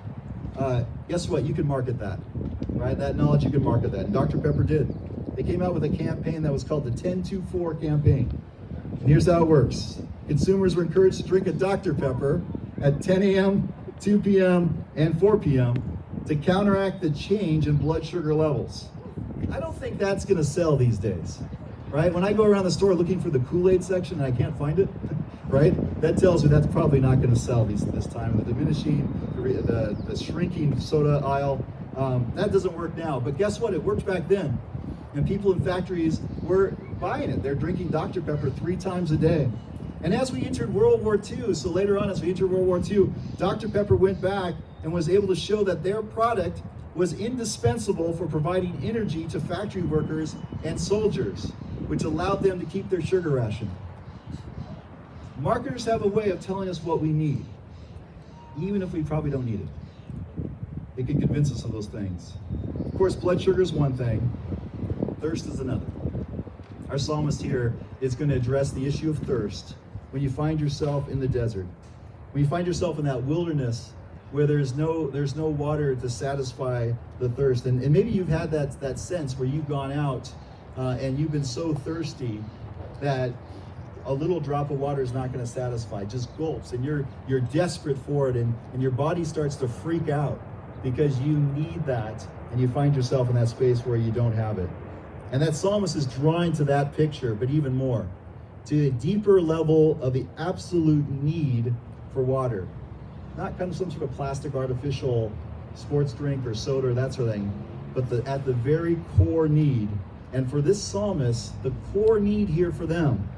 Uh, 0.56 0.84
guess 1.08 1.28
what? 1.28 1.44
You 1.44 1.54
can 1.54 1.66
market 1.66 1.99
that, 1.99 2.19
right? 2.71 2.97
That 2.99 3.16
knowledge, 3.16 3.44
you 3.44 3.50
can 3.50 3.64
market 3.64 3.90
that. 3.92 4.06
And 4.06 4.12
Dr. 4.12 4.38
Pepper 4.38 4.62
did. 4.62 4.94
They 5.37 5.42
came 5.42 5.62
out 5.62 5.73
with 5.73 5.85
a 5.85 5.88
campaign 5.88 6.42
that 6.42 6.52
was 6.52 6.62
called 6.62 6.85
the 6.85 6.90
1024 6.90 7.76
campaign. 7.76 8.42
And 9.00 9.09
here's 9.09 9.26
how 9.26 9.42
it 9.42 9.49
works 9.49 10.00
consumers 10.28 10.76
were 10.76 10.82
encouraged 10.82 11.18
to 11.18 11.25
drink 11.25 11.47
a 11.47 11.52
Dr. 11.52 11.94
Pepper 11.94 12.42
at 12.80 13.02
10 13.02 13.23
a.m., 13.23 13.73
2 14.00 14.21
p.m., 14.21 14.85
and 14.97 15.18
4 15.18 15.38
p.m. 15.38 16.02
to 16.26 16.37
counteract 16.37 17.00
the 17.00 17.11
change 17.11 17.66
in 17.66 17.76
blood 17.76 18.04
sugar 18.04 18.35
levels. 18.35 18.88
I 19.50 19.61
don't 19.61 19.76
think 19.76 19.99
that's 19.99 20.25
going 20.25 20.38
to 20.38 20.44
sell 20.44 20.76
these 20.76 20.99
days, 20.99 21.40
right? 21.92 22.12
When 22.12 22.25
I 22.25 22.32
go 22.32 22.44
around 22.44 22.64
the 22.64 22.70
store 22.70 22.94
looking 22.94 23.20
for 23.20 23.30
the 23.30 23.38
Kool 23.40 23.68
Aid 23.68 23.84
section 23.84 24.20
and 24.20 24.34
I 24.34 24.37
can't 24.37 24.58
find 24.58 24.78
it, 24.78 24.88
right? 25.49 26.00
That 26.00 26.16
tells 26.16 26.42
you 26.42 26.49
that's 26.49 26.66
probably 26.66 26.99
not 26.99 27.16
going 27.16 27.32
to 27.32 27.38
sell 27.38 27.64
these 27.64 27.84
this 27.84 28.06
time. 28.06 28.37
The 28.38 28.44
diminishing, 28.44 29.06
the, 29.37 29.62
the, 29.62 29.96
the 30.06 30.16
shrinking 30.16 30.80
soda 30.80 31.25
aisle, 31.25 31.64
um, 31.96 32.32
that 32.34 32.50
doesn't 32.50 32.72
work 32.72 32.96
now. 32.96 33.20
But 33.20 33.37
guess 33.37 33.61
what? 33.61 33.75
It 33.75 33.82
worked 33.82 34.06
back 34.06 34.26
then. 34.26 34.58
And 35.14 35.26
people 35.28 35.52
in 35.52 35.61
factories 35.61 36.22
were 36.42 36.70
buying 36.99 37.28
it. 37.28 37.42
They're 37.42 37.54
drinking 37.54 37.88
Dr. 37.88 38.22
Pepper 38.22 38.49
three 38.49 38.76
times 38.76 39.11
a 39.11 39.16
day. 39.16 39.50
And 40.02 40.14
as 40.14 40.32
we 40.32 40.44
entered 40.44 40.72
World 40.72 41.04
War 41.04 41.16
II, 41.16 41.54
so 41.54 41.68
later 41.68 41.99
on, 41.99 42.11
as 42.11 42.22
we 42.22 42.30
entered 42.30 42.50
World 42.50 42.66
War 42.66 42.80
II, 42.84 43.12
Dr. 43.37 43.68
Pepper 43.68 43.94
went 43.94 44.20
back 44.20 44.54
and 44.82 44.92
was 44.92 45.08
able 45.08 45.28
to 45.28 45.37
show 45.37 45.62
that 45.64 45.82
their 45.82 46.02
product 46.02 46.62
was 46.94 47.12
indispensable 47.14 48.12
for 48.16 48.26
providing 48.26 48.78
energy 48.82 49.26
to 49.26 49.40
factory 49.40 49.82
workers 49.82 50.34
and 50.64 50.80
soldiers, 50.80 51.52
which 51.88 52.04
allowed 52.04 52.42
them 52.42 52.60
to 52.60 52.66
keep 52.66 52.88
their 52.90 53.02
sugar 53.02 53.30
ration. 53.30 53.70
Marketers 55.38 55.84
have 55.84 56.04
a 56.04 56.08
way 56.08 56.30
of 56.30 56.40
telling 56.40 56.68
us 56.68 56.82
what 56.82 57.00
we 57.00 57.08
need, 57.08 57.44
even 58.60 58.82
if 58.82 58.92
we 58.92 59.02
probably 59.02 59.30
don't 59.30 59.46
need 59.46 59.60
it. 59.60 60.46
They 60.96 61.02
can 61.02 61.20
convince 61.20 61.50
us 61.50 61.64
of 61.64 61.72
those 61.72 61.86
things. 61.86 62.34
Of 62.86 62.96
course, 62.96 63.14
blood 63.14 63.40
sugar 63.40 63.62
is 63.62 63.72
one 63.72 63.96
thing, 63.96 64.20
thirst 65.20 65.46
is 65.46 65.60
another. 65.60 65.86
Our 66.90 66.98
psalmist 66.98 67.40
here 67.42 67.74
is 68.00 68.14
going 68.14 68.28
to 68.30 68.36
address 68.36 68.70
the 68.70 68.86
issue 68.86 69.10
of 69.10 69.18
thirst 69.18 69.74
when 70.10 70.22
you 70.22 70.28
find 70.28 70.60
yourself 70.60 71.08
in 71.08 71.20
the 71.20 71.28
desert, 71.28 71.66
when 72.32 72.44
you 72.44 72.48
find 72.48 72.66
yourself 72.66 72.98
in 72.98 73.04
that 73.06 73.22
wilderness 73.22 73.92
where 74.32 74.46
there's 74.46 74.74
no 74.74 75.08
there's 75.08 75.36
no 75.36 75.46
water 75.46 75.94
to 75.94 76.08
satisfy 76.08 76.92
the 77.18 77.28
thirst. 77.30 77.66
And, 77.66 77.82
and 77.82 77.92
maybe 77.92 78.10
you've 78.10 78.28
had 78.28 78.50
that 78.50 78.80
that 78.80 78.98
sense 78.98 79.38
where 79.38 79.48
you've 79.48 79.68
gone 79.68 79.92
out 79.92 80.30
uh, 80.76 80.97
and 81.00 81.19
you've 81.19 81.33
been 81.33 81.45
so 81.45 81.75
thirsty 81.75 82.43
that 83.00 83.33
a 84.07 84.12
little 84.12 84.41
drop 84.41 84.71
of 84.71 84.81
water 84.81 85.02
is 85.02 85.12
not 85.12 85.33
going 85.33 85.45
to 85.45 85.50
satisfy. 85.50 86.05
Just 86.05 86.37
gulps, 86.37 86.73
and 86.73 86.85
you're 86.85 87.07
you're 87.29 87.41
desperate 87.41 87.99
for 87.99 88.29
it, 88.29 88.37
and, 88.37 88.55
and 88.73 88.83
your 88.83 88.91
body 88.91 89.25
starts 89.25 89.57
to 89.57 89.69
freak 89.69 90.09
out 90.09 90.41
because 90.83 91.21
you 91.21 91.38
need 91.38 91.85
that, 91.87 92.26
and 92.50 92.61
you 92.61 92.69
find 92.69 92.97
yourself 92.97 93.29
in 93.29 93.37
that 93.37 93.49
space 93.49 93.81
where 93.81 93.97
you 93.97 94.11
don't 94.11 94.33
have 94.33 94.59
it. 94.59 94.69
And 95.31 95.41
that 95.41 95.55
psalmist 95.55 95.97
is 95.97 96.07
drawing 96.07 96.52
to 96.55 96.64
that 96.64 96.97
picture, 96.97 97.35
but 97.35 97.49
even 97.49 97.75
more, 97.75 98.07
to 98.67 98.88
a 98.88 98.91
deeper 98.91 99.41
level 99.41 99.99
of 100.02 100.12
the 100.12 100.26
absolute 100.37 101.09
need 101.09 101.73
for 102.12 102.23
water. 102.23 102.69
Not 103.37 103.57
kind 103.57 103.71
of 103.71 103.76
some 103.76 103.91
sort 103.91 104.02
of 104.02 104.12
plastic 104.12 104.55
artificial 104.55 105.33
sports 105.75 106.12
drink 106.12 106.47
or 106.47 106.55
soda 106.55 106.88
or 106.88 106.95
that 106.95 107.14
sort 107.14 107.29
of 107.29 107.35
thing, 107.35 107.52
but 107.95 108.11
the, 108.11 108.23
at 108.29 108.45
the 108.45 108.52
very 108.52 108.97
core 109.17 109.49
need. 109.49 109.88
And 110.32 110.50
for 110.50 110.60
this 110.60 110.82
psalmist, 110.82 111.60
the 111.62 111.72
core 111.92 112.18
need 112.18 112.48
here 112.48 112.72
for 112.72 112.86
them 112.86 113.28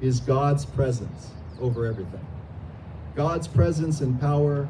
is 0.00 0.20
God's 0.20 0.64
presence 0.64 1.30
over 1.60 1.86
everything. 1.86 2.24
God's 3.14 3.48
presence 3.48 4.00
and 4.00 4.20
power, 4.20 4.68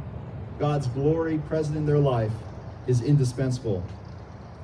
God's 0.58 0.86
glory 0.88 1.38
present 1.48 1.76
in 1.76 1.84
their 1.84 1.98
life 1.98 2.32
is 2.86 3.02
indispensable. 3.02 3.84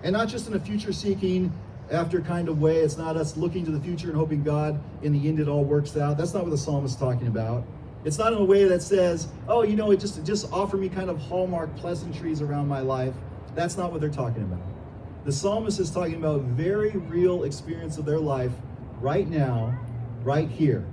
And 0.02 0.12
not 0.12 0.28
just 0.28 0.46
in 0.46 0.54
a 0.54 0.60
future 0.60 0.92
seeking, 0.92 1.52
after 1.92 2.20
kind 2.20 2.48
of 2.48 2.60
way. 2.60 2.78
It's 2.78 2.96
not 2.96 3.16
us 3.16 3.36
looking 3.36 3.64
to 3.66 3.70
the 3.70 3.80
future 3.80 4.08
and 4.08 4.16
hoping 4.16 4.42
God 4.42 4.80
in 5.02 5.12
the 5.12 5.28
end 5.28 5.38
it 5.38 5.48
all 5.48 5.64
works 5.64 5.96
out. 5.96 6.16
That's 6.16 6.34
not 6.34 6.42
what 6.42 6.50
the 6.50 6.58
psalmist 6.58 6.94
is 6.94 7.00
talking 7.00 7.26
about. 7.26 7.64
It's 8.04 8.18
not 8.18 8.32
in 8.32 8.38
a 8.38 8.44
way 8.44 8.64
that 8.64 8.82
says, 8.82 9.28
oh, 9.46 9.62
you 9.62 9.76
know, 9.76 9.92
it 9.92 10.00
just 10.00 10.24
just 10.24 10.50
offer 10.52 10.76
me 10.76 10.88
kind 10.88 11.08
of 11.08 11.18
hallmark 11.18 11.74
pleasantries 11.76 12.42
around 12.42 12.66
my 12.66 12.80
life. 12.80 13.14
That's 13.54 13.76
not 13.76 13.92
what 13.92 14.00
they're 14.00 14.10
talking 14.10 14.42
about. 14.42 14.60
The 15.24 15.32
psalmist 15.32 15.78
is 15.78 15.90
talking 15.90 16.16
about 16.16 16.42
very 16.42 16.90
real 16.90 17.44
experience 17.44 17.98
of 17.98 18.04
their 18.04 18.18
life 18.18 18.52
right 19.00 19.28
now, 19.28 19.78
right 20.22 20.48
here. 20.48 20.84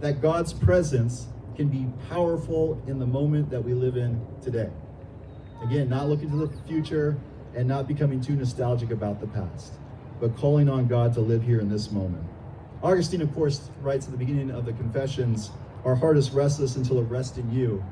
That 0.00 0.20
God's 0.20 0.52
presence 0.52 1.26
can 1.56 1.68
be 1.68 1.86
powerful 2.08 2.82
in 2.86 2.98
the 2.98 3.06
moment 3.06 3.50
that 3.50 3.62
we 3.62 3.74
live 3.74 3.96
in 3.96 4.20
today. 4.42 4.70
Again, 5.62 5.88
not 5.88 6.08
looking 6.08 6.30
to 6.30 6.46
the 6.46 6.52
future 6.66 7.16
and 7.54 7.68
not 7.68 7.86
becoming 7.86 8.20
too 8.20 8.34
nostalgic 8.34 8.90
about 8.90 9.20
the 9.20 9.26
past 9.28 9.74
but 10.22 10.36
calling 10.36 10.68
on 10.68 10.86
God 10.86 11.12
to 11.14 11.20
live 11.20 11.42
here 11.42 11.58
in 11.58 11.68
this 11.68 11.90
moment. 11.90 12.24
Augustine, 12.80 13.22
of 13.22 13.34
course, 13.34 13.70
writes 13.80 14.06
at 14.06 14.12
the 14.12 14.16
beginning 14.16 14.52
of 14.52 14.64
the 14.64 14.72
Confessions, 14.74 15.50
Our 15.84 15.96
heart 15.96 16.16
is 16.16 16.30
restless 16.30 16.76
until 16.76 17.00
it 17.00 17.04
rests 17.06 17.38
in 17.38 17.52
you. 17.52 17.84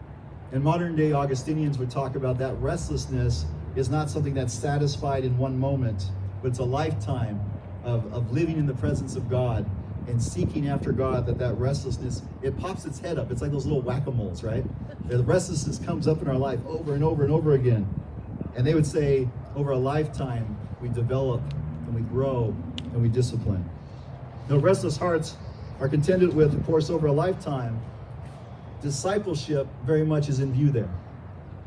And 0.52 0.62
modern 0.62 0.94
day 0.94 1.12
Augustinians 1.12 1.76
would 1.78 1.90
talk 1.90 2.14
about 2.14 2.38
that 2.38 2.54
restlessness 2.60 3.46
is 3.76 3.88
not 3.88 4.10
something 4.10 4.34
that's 4.34 4.52
satisfied 4.52 5.24
in 5.24 5.36
one 5.38 5.58
moment, 5.58 6.10
but 6.42 6.48
it's 6.48 6.58
a 6.58 6.64
lifetime 6.64 7.40
of, 7.84 8.12
of 8.12 8.32
living 8.32 8.58
in 8.58 8.66
the 8.66 8.74
presence 8.74 9.16
of 9.16 9.28
God 9.28 9.68
and 10.08 10.20
seeking 10.20 10.68
after 10.68 10.92
God 10.92 11.26
that 11.26 11.38
that 11.38 11.56
restlessness, 11.58 12.22
it 12.42 12.58
pops 12.58 12.84
its 12.84 12.98
head 12.98 13.18
up. 13.18 13.30
It's 13.30 13.42
like 13.42 13.52
those 13.52 13.66
little 13.66 13.82
whack-a-moles, 13.82 14.42
right? 14.42 14.64
The 15.08 15.22
restlessness 15.22 15.78
comes 15.78 16.08
up 16.08 16.20
in 16.22 16.28
our 16.28 16.38
life 16.38 16.60
over 16.66 16.94
and 16.94 17.04
over 17.04 17.22
and 17.22 17.32
over 17.32 17.52
again. 17.52 17.86
And 18.56 18.66
they 18.66 18.74
would 18.74 18.86
say, 18.86 19.28
over 19.54 19.70
a 19.70 19.78
lifetime, 19.78 20.56
we 20.80 20.88
develop 20.88 21.40
and 21.86 21.94
we 21.94 22.02
grow 22.02 22.54
and 22.92 23.02
we 23.02 23.08
discipline. 23.08 23.68
Now, 24.48 24.56
restless 24.56 24.96
hearts 24.96 25.36
are 25.78 25.88
contended 25.88 26.34
with, 26.34 26.54
of 26.54 26.64
course, 26.66 26.90
over 26.90 27.06
a 27.06 27.12
lifetime. 27.12 27.80
Discipleship 28.82 29.66
very 29.84 30.04
much 30.04 30.28
is 30.28 30.40
in 30.40 30.52
view 30.52 30.70
there. 30.70 30.90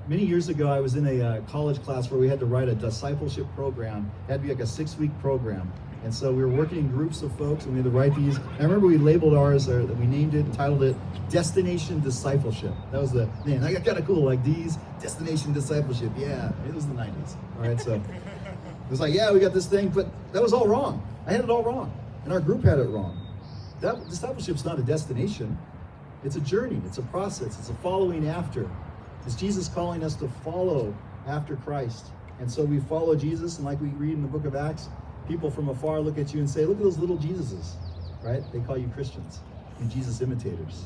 Many 0.06 0.26
years 0.26 0.50
ago, 0.50 0.68
I 0.68 0.82
was 0.82 0.96
in 0.96 1.08
a 1.08 1.22
uh, 1.22 1.42
college 1.44 1.82
class 1.82 2.12
where 2.12 2.20
we 2.20 2.28
had 2.28 2.38
to 2.42 2.46
write 2.46 2.68
a 2.68 2.76
discipleship 2.76 3.48
program. 3.56 4.12
It 4.28 4.34
had 4.34 4.42
to 4.42 4.48
be 4.48 4.54
like 4.54 4.62
a 4.62 4.68
six 4.68 4.98
week 4.98 5.18
program. 5.22 5.72
And 6.04 6.14
so 6.14 6.30
we 6.34 6.44
were 6.44 6.50
working 6.50 6.80
in 6.80 6.90
groups 6.90 7.22
of 7.22 7.34
folks 7.38 7.64
and 7.64 7.74
we 7.74 7.80
had 7.80 7.86
to 7.86 7.90
write 7.90 8.14
these. 8.14 8.38
I 8.60 8.64
remember 8.64 8.88
we 8.88 8.98
labeled 8.98 9.34
ours, 9.34 9.70
or 9.70 9.86
we 9.86 10.06
named 10.06 10.36
it, 10.36 10.52
titled 10.52 10.84
it 10.84 10.98
Destination 11.30 12.02
Discipleship. 12.02 12.74
That 12.92 13.00
was 13.00 13.14
the 13.14 13.30
name. 13.46 13.64
I 13.64 13.72
got 13.72 13.86
kind 13.86 13.98
of 13.98 14.06
cool, 14.06 14.26
like 14.26 14.44
these, 14.44 14.78
Destination 15.00 15.54
Discipleship. 15.54 16.12
Yeah, 16.18 16.52
it 16.68 16.76
was 16.76 16.86
the 16.86 16.96
90s. 16.96 17.38
All 17.56 17.66
right, 17.66 17.80
so 17.80 17.94
it 17.94 18.02
was 18.90 19.00
like, 19.00 19.14
yeah, 19.14 19.32
we 19.32 19.40
got 19.40 19.54
this 19.54 19.68
thing, 19.68 19.88
but 19.88 20.08
that 20.34 20.42
was 20.42 20.52
all 20.52 20.68
wrong. 20.68 21.02
I 21.26 21.32
had 21.32 21.40
it 21.40 21.50
all 21.50 21.64
wrong. 21.64 21.98
And 22.26 22.34
our 22.34 22.42
group 22.42 22.66
had 22.66 22.78
it 22.78 22.90
wrong. 22.90 23.26
That 23.80 24.10
discipleship's 24.10 24.66
not 24.66 24.80
a 24.80 24.84
destination. 24.84 25.58
It's 26.26 26.36
a 26.36 26.42
journey. 26.42 26.82
It's 26.86 26.98
a 26.98 27.04
process. 27.04 27.58
It's 27.58 27.70
a 27.70 27.76
following 27.76 28.28
after. 28.28 28.70
It's 29.26 29.36
Jesus 29.36 29.70
calling 29.70 30.04
us 30.04 30.16
to 30.16 30.28
follow 30.28 30.94
after 31.28 31.56
Christ. 31.56 32.08
And 32.40 32.52
so 32.52 32.64
we 32.66 32.80
follow 32.80 33.16
Jesus, 33.16 33.58
and 33.58 33.66
like 33.66 33.80
we 33.80 33.88
read 33.90 34.14
in 34.14 34.22
the 34.22 34.28
book 34.28 34.46
of 34.46 34.56
Acts, 34.56 34.90
people 35.28 35.50
from 35.50 35.70
afar 35.70 36.02
look 36.02 36.18
at 36.18 36.34
you 36.34 36.40
and 36.40 36.50
say, 36.50 36.66
Look 36.66 36.78
at 36.78 36.84
those 36.84 36.98
little 36.98 37.18
Jesuses, 37.18 37.74
right? 38.22 38.44
They 38.52 38.60
call 38.60 38.78
you 38.78 38.90
Christians 38.94 39.40
and 39.80 39.90
Jesus 39.90 40.22
imitators. 40.22 40.86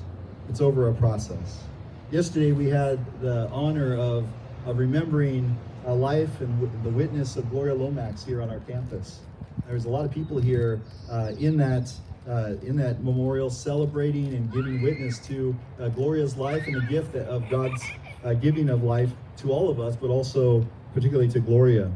It's 0.50 0.62
over 0.62 0.89
a 0.89 0.94
process. 0.94 1.63
Yesterday 2.12 2.51
we 2.51 2.67
had 2.67 3.00
the 3.22 3.50
honor 3.50 3.96
of, 3.96 4.27
of 4.65 4.77
remembering 4.77 5.58
a 5.86 5.94
life 5.94 6.41
and 6.41 6.84
the 6.84 6.89
witness 6.89 7.38
of 7.38 7.50
Gloria 7.50 7.74
Lomax 7.74 8.24
here 8.24 8.41
on 8.41 8.50
our 8.50 8.60
campus. 8.62 9.20
There's 9.67 9.86
a 9.86 9.89
lot 9.89 10.06
of 10.06 10.12
people 10.12 10.38
here 10.38 10.79
uh, 11.10 11.34
in 11.39 11.58
that 11.58 11.91
uh, 12.27 12.56
in 12.62 12.75
that 12.75 13.01
memorial 13.03 13.50
celebrating 13.50 14.34
and 14.34 14.51
giving 14.51 14.82
witness 14.82 15.17
to 15.20 15.56
uh, 15.79 15.88
Gloria's 15.88 16.36
life 16.36 16.67
and 16.67 16.75
the 16.75 16.82
gift 16.82 17.15
of 17.15 17.50
God's 17.50 17.82
uh, 18.27 18.34
giving 18.34 18.69
of 18.69 18.84
life 18.84 19.12
to 19.38 19.51
all 19.51 19.69
of 19.69 19.79
us, 19.79 19.96
but 19.96 20.10
also 20.10 20.65
particularly 20.93 21.29
to 21.29 21.39
Gloria. 21.39 21.91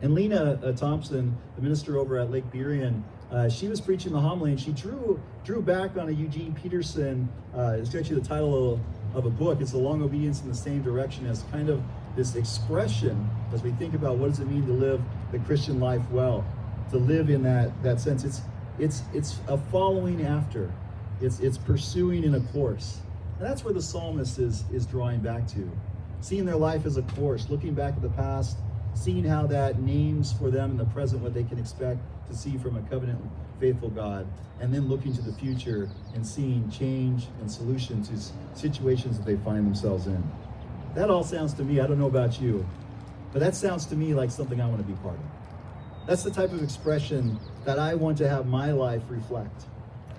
And 0.00 0.14
Lena 0.14 0.58
uh, 0.62 0.72
Thompson, 0.72 1.36
the 1.56 1.62
minister 1.62 1.98
over 1.98 2.18
at 2.18 2.30
Lake 2.30 2.50
Burien, 2.50 3.02
uh, 3.30 3.48
she 3.48 3.68
was 3.68 3.80
preaching 3.80 4.12
the 4.12 4.20
homily 4.20 4.52
and 4.52 4.60
she 4.60 4.72
drew 4.72 5.20
drew 5.44 5.60
back 5.60 5.96
on 5.96 6.08
a 6.08 6.12
Eugene 6.12 6.54
Peterson. 6.54 7.28
it's 7.54 7.94
actually 7.94 8.20
the 8.20 8.26
title 8.26 8.74
of, 8.74 8.80
of 9.14 9.26
a 9.26 9.30
book. 9.30 9.60
It's 9.60 9.72
a 9.72 9.78
long 9.78 10.02
obedience 10.02 10.42
in 10.42 10.48
the 10.48 10.54
same 10.54 10.82
direction 10.82 11.26
as 11.26 11.42
kind 11.50 11.68
of 11.68 11.82
this 12.16 12.34
expression 12.34 13.28
as 13.52 13.62
we 13.62 13.72
think 13.72 13.94
about 13.94 14.16
what 14.16 14.30
does 14.30 14.40
it 14.40 14.46
mean 14.46 14.66
to 14.66 14.72
live 14.72 15.02
the 15.32 15.38
Christian 15.40 15.78
life 15.78 16.02
well, 16.10 16.44
to 16.90 16.96
live 16.98 17.30
in 17.30 17.42
that 17.42 17.70
that 17.82 18.00
sense. 18.00 18.24
It's 18.24 18.40
it's 18.78 19.02
it's 19.12 19.38
a 19.48 19.58
following 19.58 20.24
after, 20.24 20.72
it's 21.20 21.40
it's 21.40 21.58
pursuing 21.58 22.24
in 22.24 22.34
a 22.34 22.40
course, 22.52 23.00
and 23.38 23.46
that's 23.46 23.64
where 23.64 23.74
the 23.74 23.82
psalmist 23.82 24.38
is 24.38 24.64
is 24.72 24.86
drawing 24.86 25.20
back 25.20 25.46
to, 25.48 25.70
seeing 26.20 26.44
their 26.44 26.56
life 26.56 26.86
as 26.86 26.96
a 26.96 27.02
course, 27.02 27.48
looking 27.48 27.74
back 27.74 27.94
at 27.94 28.02
the 28.02 28.10
past, 28.10 28.56
seeing 28.94 29.24
how 29.24 29.46
that 29.46 29.80
names 29.80 30.32
for 30.32 30.50
them 30.50 30.70
in 30.72 30.76
the 30.76 30.86
present 30.86 31.22
what 31.22 31.34
they 31.34 31.44
can 31.44 31.58
expect 31.58 32.00
to 32.28 32.34
see 32.34 32.56
from 32.56 32.76
a 32.76 32.82
covenant 32.82 33.20
faithful 33.60 33.90
God, 33.90 34.26
and 34.60 34.72
then 34.72 34.88
looking 34.88 35.12
to 35.14 35.22
the 35.22 35.32
future 35.32 35.88
and 36.14 36.26
seeing 36.26 36.70
change 36.70 37.26
and 37.40 37.50
solution 37.50 38.02
to 38.04 38.12
situations 38.58 39.18
that 39.18 39.26
they 39.26 39.36
find 39.36 39.66
themselves 39.66 40.06
in. 40.06 40.22
That 40.94 41.10
all 41.10 41.24
sounds 41.24 41.52
to 41.54 41.64
me, 41.64 41.80
I 41.80 41.86
don't 41.86 41.98
know 41.98 42.06
about 42.06 42.40
you, 42.40 42.66
but 43.32 43.40
that 43.40 43.54
sounds 43.54 43.86
to 43.86 43.96
me 43.96 44.14
like 44.14 44.30
something 44.30 44.60
I 44.60 44.66
want 44.66 44.78
to 44.78 44.86
be 44.86 44.94
part 45.02 45.14
of. 45.14 46.06
That's 46.06 46.22
the 46.22 46.30
type 46.30 46.52
of 46.52 46.62
expression 46.62 47.38
that 47.64 47.78
I 47.78 47.94
want 47.94 48.18
to 48.18 48.28
have 48.28 48.46
my 48.46 48.72
life 48.72 49.02
reflect. 49.08 49.64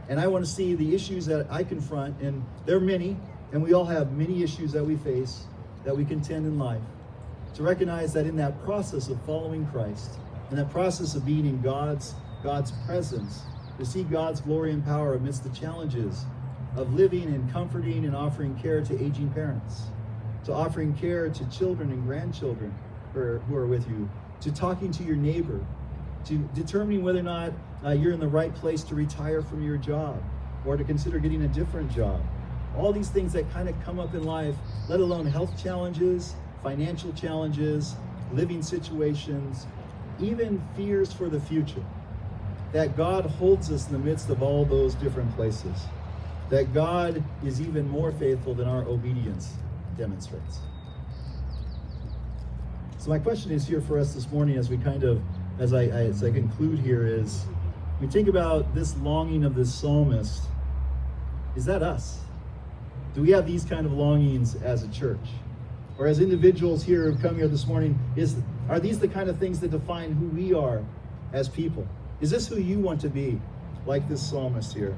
And 0.10 0.20
I 0.20 0.28
want 0.28 0.46
to 0.46 0.50
see 0.50 0.76
the 0.76 0.96
issues 0.96 1.26
that 1.26 1.48
I 1.50 1.64
confront, 1.64 2.20
and 2.22 2.44
there 2.66 2.78
are 2.78 2.82
many, 2.82 3.18
and 3.52 3.62
we 3.62 3.74
all 3.74 3.86
have 3.86 4.14
many 4.14 4.44
issues 4.44 4.72
that 4.72 4.84
we 4.84 4.96
face, 4.96 5.46
that 5.84 5.96
we 5.96 6.06
contend 6.06 6.46
in 6.46 6.58
life. 6.58 6.82
To 7.56 7.64
recognize 7.64 8.14
that 8.14 8.26
in 8.26 8.36
that 8.38 8.64
process 8.64 9.10
of 9.10 9.22
following 9.24 9.66
Christ, 9.68 10.12
in 10.52 10.58
that 10.58 10.70
process 10.70 11.16
of 11.16 11.26
being 11.26 11.46
in 11.46 11.62
God's 11.62 12.14
God's 12.44 12.72
presence, 12.86 13.42
to 13.80 13.86
see 13.86 14.04
God's 14.04 14.42
glory 14.42 14.72
and 14.72 14.86
power 14.86 15.16
amidst 15.16 15.44
the 15.44 15.50
challenges 15.50 16.26
of 16.76 16.94
living 16.94 17.24
and 17.24 17.52
comforting 17.52 18.06
and 18.06 18.16
offering 18.16 18.56
care 18.60 18.82
to 18.82 19.04
aging 19.04 19.30
parents 19.32 19.88
to 20.48 20.54
offering 20.54 20.94
care 20.94 21.30
to 21.30 21.46
children 21.50 21.92
and 21.92 22.04
grandchildren 22.06 22.74
who 23.14 23.20
are, 23.20 23.40
who 23.40 23.56
are 23.58 23.68
with 23.68 23.86
you, 23.90 24.10
to 24.40 24.50
talking 24.50 24.92
to 24.94 25.04
your 25.04 25.18
neighbor, 25.18 25.60
to 26.24 26.38
determining 26.56 27.04
whether 27.04 27.20
or 27.20 27.24
not 27.24 27.52
uh, 27.86 27.92
you're 27.92 28.14
in 28.14 28.20
the 28.20 28.28
right 28.28 28.54
place 28.56 28.84
to 28.84 28.96
retire 28.96 29.42
from 29.42 29.64
your 29.64 29.78
job 29.78 30.22
or 30.66 30.78
to 30.78 30.84
consider 30.84 31.20
getting 31.20 31.44
a 31.44 31.48
different 31.48 31.92
job. 31.92 32.22
All 32.78 32.92
these 32.92 33.10
things 33.10 33.34
that 33.34 33.52
kind 33.52 33.70
of 33.70 33.80
come 33.84 34.00
up 34.00 34.14
in 34.14 34.24
life, 34.24 34.56
let 34.90 35.00
alone 35.00 35.26
health 35.26 35.62
challenges, 35.62 36.36
financial 36.64 37.14
challenges, 37.14 37.96
living 38.34 38.62
situations, 38.62 39.68
even 40.20 40.62
fears 40.76 41.14
for 41.14 41.30
the 41.30 41.40
future. 41.40 41.84
That 42.74 42.98
God 42.98 43.26
holds 43.26 43.72
us 43.72 43.88
in 43.88 43.94
the 43.94 44.00
midst 44.00 44.30
of 44.30 44.44
all 44.44 44.66
those 44.66 44.94
different 44.96 45.34
places. 45.36 45.86
That 46.50 46.74
God 46.74 47.24
is 47.44 47.62
even 47.62 47.90
more 47.90 48.12
faithful 48.12 48.54
than 48.54 48.68
our 48.68 48.84
obedience 48.84 49.54
demonstrates. 49.98 50.60
So 52.98 53.10
my 53.10 53.20
question 53.20 53.52
is 53.52 53.66
here 53.66 53.82
for 53.82 53.98
us 53.98 54.14
this 54.14 54.30
morning 54.32 54.58
as 54.58 54.70
we 54.70 54.78
kind 54.78 55.04
of, 55.04 55.22
as 55.60 55.74
I, 55.74 55.86
as 55.86 56.24
I 56.24 56.32
conclude 56.32 56.80
here 56.80 57.08
is, 57.08 57.46
we 58.00 58.08
think 58.08 58.28
about 58.28 58.76
this 58.76 58.96
longing 58.98 59.44
of 59.44 59.56
this 59.56 59.74
psalmist. 59.74 60.44
Is 61.56 61.66
that 61.66 61.82
us? 61.82 62.20
Do 63.16 63.22
we 63.22 63.32
have 63.32 63.48
these 63.48 63.64
kind 63.64 63.86
of 63.86 63.94
longings 63.94 64.56
as 64.56 64.84
a 64.84 64.88
church? 64.90 65.26
Or 65.98 66.06
as 66.06 66.20
individuals 66.20 66.84
here 66.84 67.06
who 67.06 67.12
have 67.14 67.22
come 67.22 67.36
here 67.36 67.48
this 67.48 67.66
morning, 67.66 67.98
is 68.16 68.36
are 68.70 68.80
these 68.80 69.00
the 69.00 69.08
kind 69.08 69.30
of 69.30 69.40
things 69.40 69.60
that 69.62 69.72
define 69.72 70.14
who 70.14 70.28
we 70.28 70.54
are 70.54 70.84
as 71.34 71.50
people? 71.50 71.88
Is 72.22 72.30
this 72.30 72.48
who 72.48 72.58
you 72.58 72.80
want 72.80 73.02
to 73.02 73.10
be, 73.10 73.42
like 73.86 74.08
this 74.08 74.22
psalmist 74.22 74.74
here? 74.74 74.96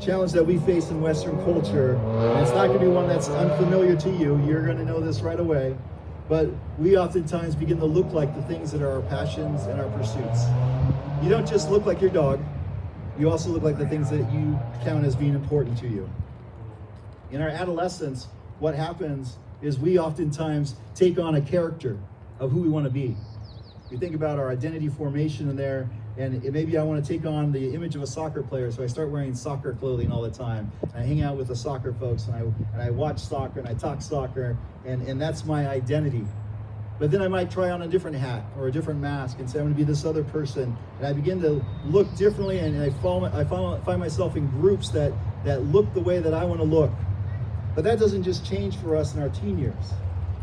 challenge 0.00 0.32
that 0.32 0.44
we 0.44 0.58
face 0.60 0.88
in 0.88 1.00
Western 1.00 1.36
culture, 1.44 1.94
and 1.94 2.40
it's 2.40 2.52
not 2.52 2.68
going 2.68 2.78
to 2.78 2.84
be 2.86 2.90
one 2.90 3.06
that's 3.06 3.28
unfamiliar 3.28 3.94
to 3.96 4.10
you. 4.10 4.42
You're 4.46 4.64
going 4.64 4.78
to 4.78 4.84
know 4.84 5.00
this 5.00 5.20
right 5.20 5.38
away. 5.38 5.76
But 6.28 6.48
we 6.78 6.96
oftentimes 6.96 7.54
begin 7.54 7.78
to 7.78 7.86
look 7.86 8.12
like 8.12 8.34
the 8.34 8.42
things 8.42 8.70
that 8.72 8.82
are 8.82 8.92
our 8.92 9.02
passions 9.02 9.64
and 9.64 9.80
our 9.80 9.88
pursuits. 9.90 10.44
You 11.22 11.28
don't 11.28 11.46
just 11.46 11.70
look 11.70 11.84
like 11.84 12.00
your 12.00 12.10
dog, 12.10 12.40
you 13.18 13.30
also 13.30 13.50
look 13.50 13.62
like 13.62 13.76
the 13.76 13.86
things 13.86 14.08
that 14.08 14.32
you 14.32 14.58
count 14.82 15.04
as 15.04 15.14
being 15.14 15.34
important 15.34 15.76
to 15.78 15.86
you. 15.86 16.08
In 17.30 17.42
our 17.42 17.48
adolescence, 17.50 18.28
what 18.58 18.74
happens 18.74 19.36
is 19.60 19.78
we 19.78 19.98
oftentimes 19.98 20.76
take 20.94 21.18
on 21.18 21.34
a 21.34 21.42
character 21.42 21.98
of 22.38 22.50
who 22.50 22.62
we 22.62 22.70
want 22.70 22.86
to 22.86 22.90
be. 22.90 23.14
We 23.90 23.98
think 23.98 24.14
about 24.14 24.38
our 24.38 24.50
identity 24.50 24.88
formation 24.88 25.50
in 25.50 25.56
there, 25.56 25.90
and 26.16 26.42
maybe 26.42 26.78
I 26.78 26.82
want 26.84 27.04
to 27.04 27.12
take 27.12 27.26
on 27.26 27.52
the 27.52 27.74
image 27.74 27.96
of 27.96 28.02
a 28.02 28.06
soccer 28.06 28.42
player, 28.42 28.70
so 28.72 28.82
I 28.82 28.86
start 28.86 29.10
wearing 29.10 29.34
soccer 29.34 29.74
clothing 29.74 30.10
all 30.10 30.22
the 30.22 30.30
time. 30.30 30.72
I 30.94 31.02
hang 31.02 31.20
out 31.20 31.36
with 31.36 31.48
the 31.48 31.56
soccer 31.56 31.92
folks, 31.92 32.28
and 32.28 32.34
I 32.34 32.40
and 32.72 32.80
I 32.80 32.88
watch 32.88 33.18
soccer, 33.18 33.60
and 33.60 33.68
I 33.68 33.74
talk 33.74 34.00
soccer, 34.00 34.56
and 34.86 35.06
and 35.06 35.20
that's 35.20 35.44
my 35.44 35.68
identity. 35.68 36.24
But 37.00 37.10
then 37.10 37.22
I 37.22 37.28
might 37.28 37.50
try 37.50 37.70
on 37.70 37.80
a 37.80 37.88
different 37.88 38.18
hat 38.18 38.44
or 38.58 38.68
a 38.68 38.70
different 38.70 39.00
mask 39.00 39.38
and 39.38 39.50
say 39.50 39.58
I'm 39.58 39.64
going 39.64 39.74
to 39.74 39.78
be 39.78 39.84
this 39.84 40.04
other 40.04 40.22
person, 40.22 40.76
and 40.98 41.06
I 41.06 41.14
begin 41.14 41.40
to 41.40 41.64
look 41.86 42.14
differently, 42.14 42.58
and 42.58 42.80
I 42.80 42.90
fall, 43.00 43.24
I 43.24 43.42
find, 43.42 43.82
find 43.84 43.98
myself 43.98 44.36
in 44.36 44.46
groups 44.48 44.90
that 44.90 45.12
that 45.44 45.64
look 45.64 45.92
the 45.94 46.00
way 46.00 46.20
that 46.20 46.34
I 46.34 46.44
want 46.44 46.60
to 46.60 46.66
look. 46.66 46.90
But 47.74 47.84
that 47.84 47.98
doesn't 47.98 48.22
just 48.22 48.44
change 48.44 48.76
for 48.76 48.96
us 48.96 49.14
in 49.14 49.22
our 49.22 49.30
teen 49.30 49.58
years. 49.58 49.94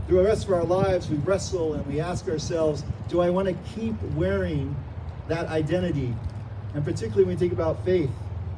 Through 0.08 0.18
the 0.18 0.24
rest 0.24 0.46
of 0.46 0.54
our 0.54 0.64
lives, 0.64 1.10
we 1.10 1.18
wrestle 1.18 1.76
and 1.76 1.86
we 1.86 2.00
ask 2.00 2.28
ourselves, 2.28 2.84
do 3.08 3.22
I 3.22 3.30
want 3.30 3.48
to 3.48 3.54
keep 3.76 4.02
wearing 4.16 4.76
that 5.28 5.48
identity? 5.48 6.16
And 6.74 6.84
particularly 6.84 7.26
when 7.26 7.36
we 7.36 7.40
think 7.40 7.54
about 7.54 7.86
faith 7.86 8.10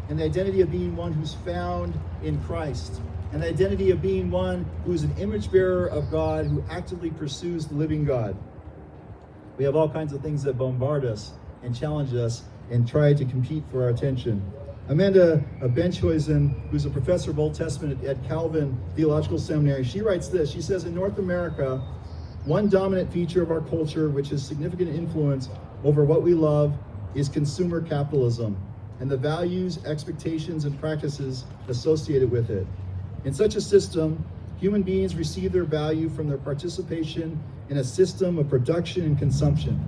and 0.08 0.20
the 0.20 0.24
identity 0.24 0.62
of 0.62 0.72
being 0.72 0.96
one 0.96 1.12
who's 1.12 1.34
found 1.34 2.00
in 2.24 2.42
Christ 2.44 3.02
and 3.32 3.44
the 3.44 3.48
identity 3.48 3.92
of 3.92 4.02
being 4.02 4.32
one 4.32 4.66
who's 4.86 5.04
an 5.04 5.16
image 5.18 5.52
bearer 5.52 5.88
of 5.88 6.10
God 6.10 6.46
who 6.46 6.64
actively 6.70 7.12
pursues 7.12 7.68
the 7.68 7.76
living 7.76 8.04
God. 8.04 8.36
We 9.58 9.66
have 9.66 9.76
all 9.76 9.90
kinds 9.90 10.14
of 10.14 10.22
things 10.22 10.44
that 10.44 10.58
bombard 10.58 11.06
us 11.06 11.34
and 11.62 11.76
challenge 11.76 12.14
us 12.14 12.44
and 12.72 12.88
try 12.88 13.14
to 13.14 13.26
compete 13.26 13.64
for 13.72 13.84
our 13.84 13.90
attention. 13.90 14.42
Amanda 14.88 15.44
Benckhuysen, 15.62 16.70
who's 16.70 16.86
a 16.86 16.90
professor 16.90 17.30
of 17.30 17.38
Old 17.38 17.54
Testament 17.54 18.04
at 18.04 18.24
Calvin 18.28 18.80
Theological 18.96 19.38
Seminary, 19.38 19.84
she 19.84 20.02
writes 20.02 20.30
this. 20.30 20.50
She 20.50 20.62
says, 20.62 20.86
In 20.86 20.96
North 20.96 21.20
America, 21.20 21.78
one 22.46 22.70
dominant 22.70 23.12
feature 23.14 23.44
of 23.44 23.52
our 23.52 23.62
culture, 23.62 24.10
which 24.10 24.30
has 24.30 24.44
significant 24.44 24.96
influence 24.96 25.50
over 25.84 26.06
what 26.06 26.24
we 26.24 26.34
love, 26.34 26.76
is 27.14 27.30
consumer 27.30 27.82
capitalism 27.82 28.58
and 29.00 29.10
the 29.10 29.18
values, 29.18 29.84
expectations, 29.86 30.66
and 30.66 30.80
practices 30.80 31.46
associated 31.68 32.32
with 32.32 32.50
it. 32.50 32.66
In 33.26 33.34
such 33.34 33.56
a 33.56 33.62
system, 33.62 34.24
human 34.60 34.82
beings 34.82 35.16
receive 35.16 35.52
their 35.52 35.66
value 35.66 36.10
from 36.10 36.28
their 36.28 36.38
participation 36.38 37.42
in 37.70 37.78
a 37.78 37.84
system 37.84 38.38
of 38.38 38.50
production 38.50 39.04
and 39.04 39.18
consumption. 39.18 39.84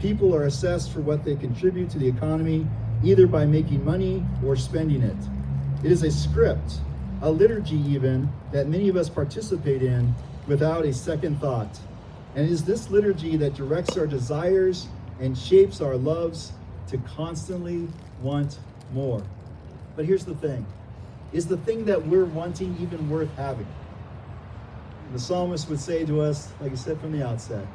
People 0.00 0.34
are 0.34 0.44
assessed 0.44 0.92
for 0.92 1.00
what 1.00 1.24
they 1.24 1.36
contribute 1.36 1.90
to 1.90 1.98
the 1.98 2.08
economy 2.08 2.66
either 3.02 3.26
by 3.26 3.44
making 3.46 3.84
money 3.84 4.24
or 4.44 4.56
spending 4.56 5.02
it. 5.02 5.16
It 5.84 5.92
is 5.92 6.02
a 6.02 6.10
script, 6.10 6.80
a 7.22 7.30
liturgy 7.30 7.76
even, 7.88 8.30
that 8.52 8.68
many 8.68 8.88
of 8.88 8.96
us 8.96 9.08
participate 9.08 9.82
in 9.82 10.14
without 10.46 10.84
a 10.84 10.92
second 10.92 11.40
thought. 11.40 11.78
And 12.34 12.46
it 12.46 12.52
is 12.52 12.64
this 12.64 12.90
liturgy 12.90 13.36
that 13.38 13.54
directs 13.54 13.96
our 13.96 14.06
desires 14.06 14.86
and 15.20 15.36
shapes 15.36 15.80
our 15.80 15.96
loves 15.96 16.52
to 16.88 16.98
constantly 16.98 17.88
want 18.22 18.58
more. 18.92 19.22
But 19.96 20.04
here's 20.04 20.24
the 20.24 20.34
thing 20.36 20.66
is 21.32 21.46
the 21.46 21.56
thing 21.58 21.84
that 21.84 22.06
we're 22.06 22.24
wanting 22.24 22.76
even 22.80 23.08
worth 23.08 23.34
having? 23.36 23.66
The 25.12 25.18
psalmist 25.18 25.68
would 25.68 25.80
say 25.80 26.04
to 26.04 26.20
us, 26.20 26.52
like 26.60 26.72
I 26.72 26.76
said 26.76 27.00
from 27.00 27.12
the 27.12 27.26
outset, 27.26 27.66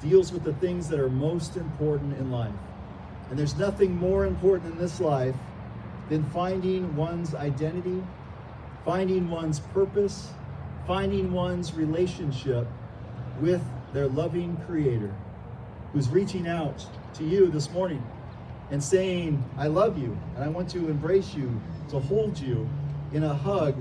deals 0.00 0.32
with 0.32 0.44
the 0.44 0.54
things 0.54 0.88
that 0.88 1.00
are 1.00 1.08
most 1.08 1.56
important 1.56 2.18
in 2.18 2.30
life. 2.30 2.54
And 3.30 3.38
there's 3.38 3.56
nothing 3.56 3.96
more 3.96 4.26
important 4.26 4.74
in 4.74 4.78
this 4.78 5.00
life 5.00 5.34
than 6.08 6.24
finding 6.30 6.94
one's 6.94 7.34
identity, 7.34 8.02
finding 8.84 9.28
one's 9.28 9.60
purpose, 9.60 10.30
finding 10.86 11.32
one's 11.32 11.74
relationship 11.74 12.66
with 13.40 13.62
their 13.92 14.06
loving 14.08 14.56
Creator 14.66 15.12
who's 15.92 16.08
reaching 16.08 16.46
out 16.46 16.86
to 17.14 17.24
you 17.24 17.48
this 17.48 17.70
morning 17.70 18.04
and 18.70 18.82
saying, 18.82 19.42
I 19.56 19.68
love 19.68 19.98
you 19.98 20.16
and 20.34 20.44
I 20.44 20.48
want 20.48 20.68
to 20.70 20.88
embrace 20.88 21.34
you, 21.34 21.60
to 21.90 22.00
hold 22.00 22.38
you 22.38 22.68
in 23.12 23.22
a 23.22 23.34
hug 23.34 23.76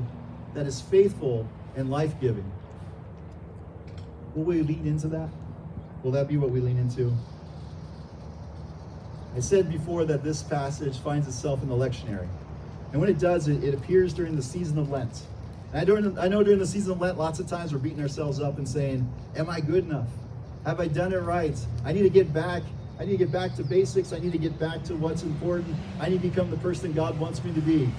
that 0.54 0.66
is 0.66 0.82
faithful 0.82 1.48
and 1.76 1.90
life 1.90 2.20
giving. 2.22 2.50
Will 4.36 4.44
we 4.44 4.62
lean 4.62 4.86
into 4.86 5.08
that? 5.08 5.30
Will 6.04 6.12
that 6.12 6.28
be 6.28 6.38
what 6.38 6.52
we 6.52 6.60
lean 6.60 6.78
into? 6.78 7.14
I 9.36 9.40
said 9.40 9.70
before 9.70 10.06
that 10.06 10.24
this 10.24 10.44
passage 10.44 11.00
finds 11.00 11.28
itself 11.28 11.62
in 11.62 11.70
the 11.70 11.76
lectionary. 11.76 12.28
And 12.92 13.02
when 13.02 13.10
it 13.10 13.20
does, 13.20 13.48
it, 13.48 13.64
it 13.64 13.74
appears 13.74 14.14
during 14.14 14.36
the 14.36 14.42
season 14.42 14.78
of 14.78 14.90
Lent. 14.90 15.24
And 15.74 16.18
I, 16.18 16.24
I 16.24 16.28
know 16.30 16.44
during 16.44 16.60
the 16.60 16.68
season 16.68 16.94
of 16.94 17.02
Lent, 17.02 17.18
lots 17.18 17.40
of 17.40 17.48
times 17.48 17.74
we're 17.74 17.80
beating 17.80 18.00
ourselves 18.02 18.40
up 18.40 18.58
and 18.58 18.68
saying, 18.68 19.12
Am 19.36 19.50
I 19.50 19.60
good 19.60 19.84
enough? 19.84 20.08
Have 20.66 20.80
I 20.80 20.88
done 20.88 21.12
it 21.12 21.18
right? 21.18 21.58
I 21.84 21.92
need 21.92 22.04
to 22.04 22.10
get 22.10 22.34
back. 22.34 22.64
I 23.00 23.06
need 23.06 23.12
to 23.12 23.18
get 23.18 23.32
back 23.32 23.56
to 23.56 23.64
basics. 23.64 24.14
I 24.14 24.20
need 24.20 24.32
to 24.32 24.38
get 24.38 24.58
back 24.58 24.84
to 24.86 24.96
what's 24.96 25.24
important. 25.24 25.76
I 26.00 26.10
need 26.10 26.22
to 26.22 26.30
become 26.30 26.50
the 26.50 26.58
person 26.58 26.94
God 26.94 27.20
wants 27.20 27.44
me 27.44 27.54
to 27.54 27.62
be. 27.62 27.90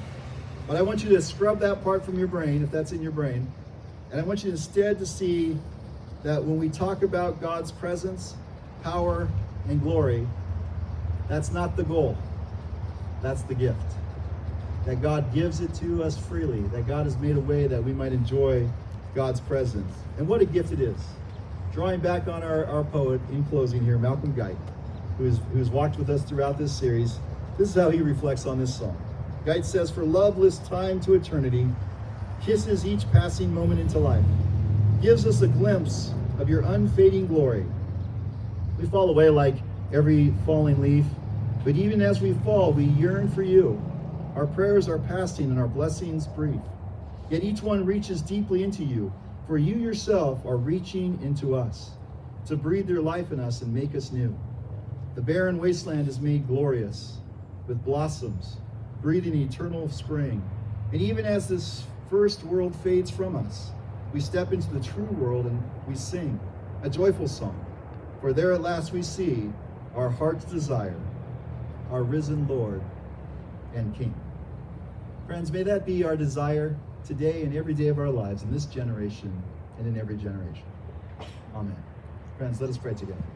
But 0.66 0.76
I 0.76 0.82
want 0.82 1.04
you 1.04 1.10
to 1.10 1.22
scrub 1.22 1.60
that 1.60 1.84
part 1.84 2.04
from 2.04 2.18
your 2.18 2.28
brain, 2.28 2.62
if 2.62 2.70
that's 2.70 2.92
in 2.92 3.02
your 3.02 3.12
brain. 3.12 3.52
And 4.10 4.20
I 4.20 4.24
want 4.24 4.42
you 4.42 4.50
instead 4.50 4.98
to 4.98 5.06
see 5.06 5.58
that 6.22 6.42
when 6.42 6.58
we 6.58 6.68
talk 6.68 7.02
about 7.02 7.40
God's 7.40 7.70
presence, 7.70 8.34
power, 8.82 9.28
and 9.68 9.80
glory, 9.80 10.26
that's 11.28 11.52
not 11.52 11.76
the 11.76 11.84
goal. 11.84 12.16
That's 13.22 13.42
the 13.42 13.54
gift. 13.54 13.78
That 14.86 15.02
God 15.02 15.34
gives 15.34 15.60
it 15.60 15.74
to 15.74 16.02
us 16.02 16.16
freely, 16.16 16.62
that 16.68 16.86
God 16.86 17.04
has 17.04 17.16
made 17.18 17.36
a 17.36 17.40
way 17.40 17.66
that 17.66 17.82
we 17.82 17.92
might 17.92 18.12
enjoy 18.12 18.68
God's 19.14 19.40
presence. 19.40 19.92
And 20.18 20.26
what 20.26 20.40
a 20.40 20.44
gift 20.44 20.72
it 20.72 20.80
is. 20.80 20.96
Drawing 21.72 22.00
back 22.00 22.28
on 22.28 22.42
our, 22.42 22.64
our 22.66 22.84
poet 22.84 23.20
in 23.30 23.44
closing 23.44 23.84
here, 23.84 23.98
Malcolm 23.98 24.32
Guite, 25.16 25.26
who's, 25.26 25.40
who's 25.52 25.70
walked 25.70 25.98
with 25.98 26.10
us 26.10 26.22
throughout 26.22 26.58
this 26.58 26.72
series, 26.72 27.18
this 27.58 27.70
is 27.70 27.74
how 27.74 27.90
he 27.90 28.00
reflects 28.00 28.46
on 28.46 28.58
this 28.58 28.74
song. 28.74 28.96
Guite 29.44 29.64
says, 29.64 29.90
For 29.90 30.04
loveless 30.04 30.58
time 30.58 31.00
to 31.00 31.14
eternity, 31.14 31.68
kisses 32.42 32.84
each 32.84 33.10
passing 33.12 33.52
moment 33.52 33.80
into 33.80 33.98
life, 33.98 34.24
gives 35.00 35.26
us 35.26 35.42
a 35.42 35.48
glimpse 35.48 36.12
of 36.38 36.48
your 36.48 36.62
unfading 36.62 37.26
glory. 37.26 37.64
We 38.78 38.86
fall 38.86 39.08
away 39.10 39.30
like 39.30 39.56
every 39.92 40.34
falling 40.44 40.80
leaf. 40.80 41.06
But 41.64 41.76
even 41.76 42.00
as 42.00 42.20
we 42.20 42.34
fall, 42.44 42.72
we 42.72 42.84
yearn 42.84 43.28
for 43.28 43.42
you. 43.42 43.80
Our 44.36 44.46
prayers 44.46 44.88
are 44.88 44.98
passing 44.98 45.50
and 45.50 45.58
our 45.58 45.66
blessings 45.66 46.26
brief. 46.26 46.60
Yet 47.30 47.42
each 47.42 47.62
one 47.62 47.84
reaches 47.84 48.22
deeply 48.22 48.62
into 48.62 48.84
you, 48.84 49.12
for 49.46 49.58
you 49.58 49.74
yourself 49.76 50.44
are 50.44 50.56
reaching 50.56 51.18
into 51.22 51.56
us 51.56 51.90
to 52.46 52.56
breathe 52.56 52.88
your 52.88 53.02
life 53.02 53.32
in 53.32 53.40
us 53.40 53.62
and 53.62 53.74
make 53.74 53.96
us 53.96 54.12
new. 54.12 54.36
The 55.16 55.22
barren 55.22 55.56
wasteland 55.56 56.08
is 56.08 56.20
made 56.20 56.46
glorious 56.46 57.16
with 57.66 57.82
blossoms, 57.82 58.58
breathing 59.00 59.34
eternal 59.34 59.88
spring. 59.88 60.42
And 60.92 61.00
even 61.00 61.24
as 61.24 61.48
this 61.48 61.84
first 62.10 62.44
world 62.44 62.76
fades 62.76 63.10
from 63.10 63.34
us, 63.34 63.70
we 64.12 64.20
step 64.20 64.52
into 64.52 64.70
the 64.74 64.80
true 64.80 65.06
world 65.06 65.46
and 65.46 65.62
we 65.88 65.94
sing 65.94 66.38
a 66.82 66.90
joyful 66.90 67.28
song. 67.28 67.58
For 68.20 68.34
there 68.34 68.52
at 68.52 68.60
last 68.60 68.92
we 68.92 69.02
see 69.02 69.50
our 69.94 70.10
heart's 70.10 70.44
desire, 70.44 71.00
our 71.90 72.02
risen 72.02 72.46
Lord 72.46 72.82
and 73.74 73.94
King. 73.96 74.14
Friends, 75.26 75.50
may 75.50 75.62
that 75.62 75.86
be 75.86 76.04
our 76.04 76.16
desire 76.16 76.76
today 77.06 77.42
and 77.42 77.56
every 77.56 77.72
day 77.72 77.88
of 77.88 77.98
our 77.98 78.10
lives 78.10 78.42
in 78.42 78.52
this 78.52 78.66
generation 78.66 79.32
and 79.78 79.86
in 79.86 79.98
every 79.98 80.18
generation. 80.18 80.66
Amen. 81.54 81.82
Friends, 82.36 82.60
let 82.60 82.68
us 82.68 82.76
pray 82.76 82.92
together. 82.92 83.24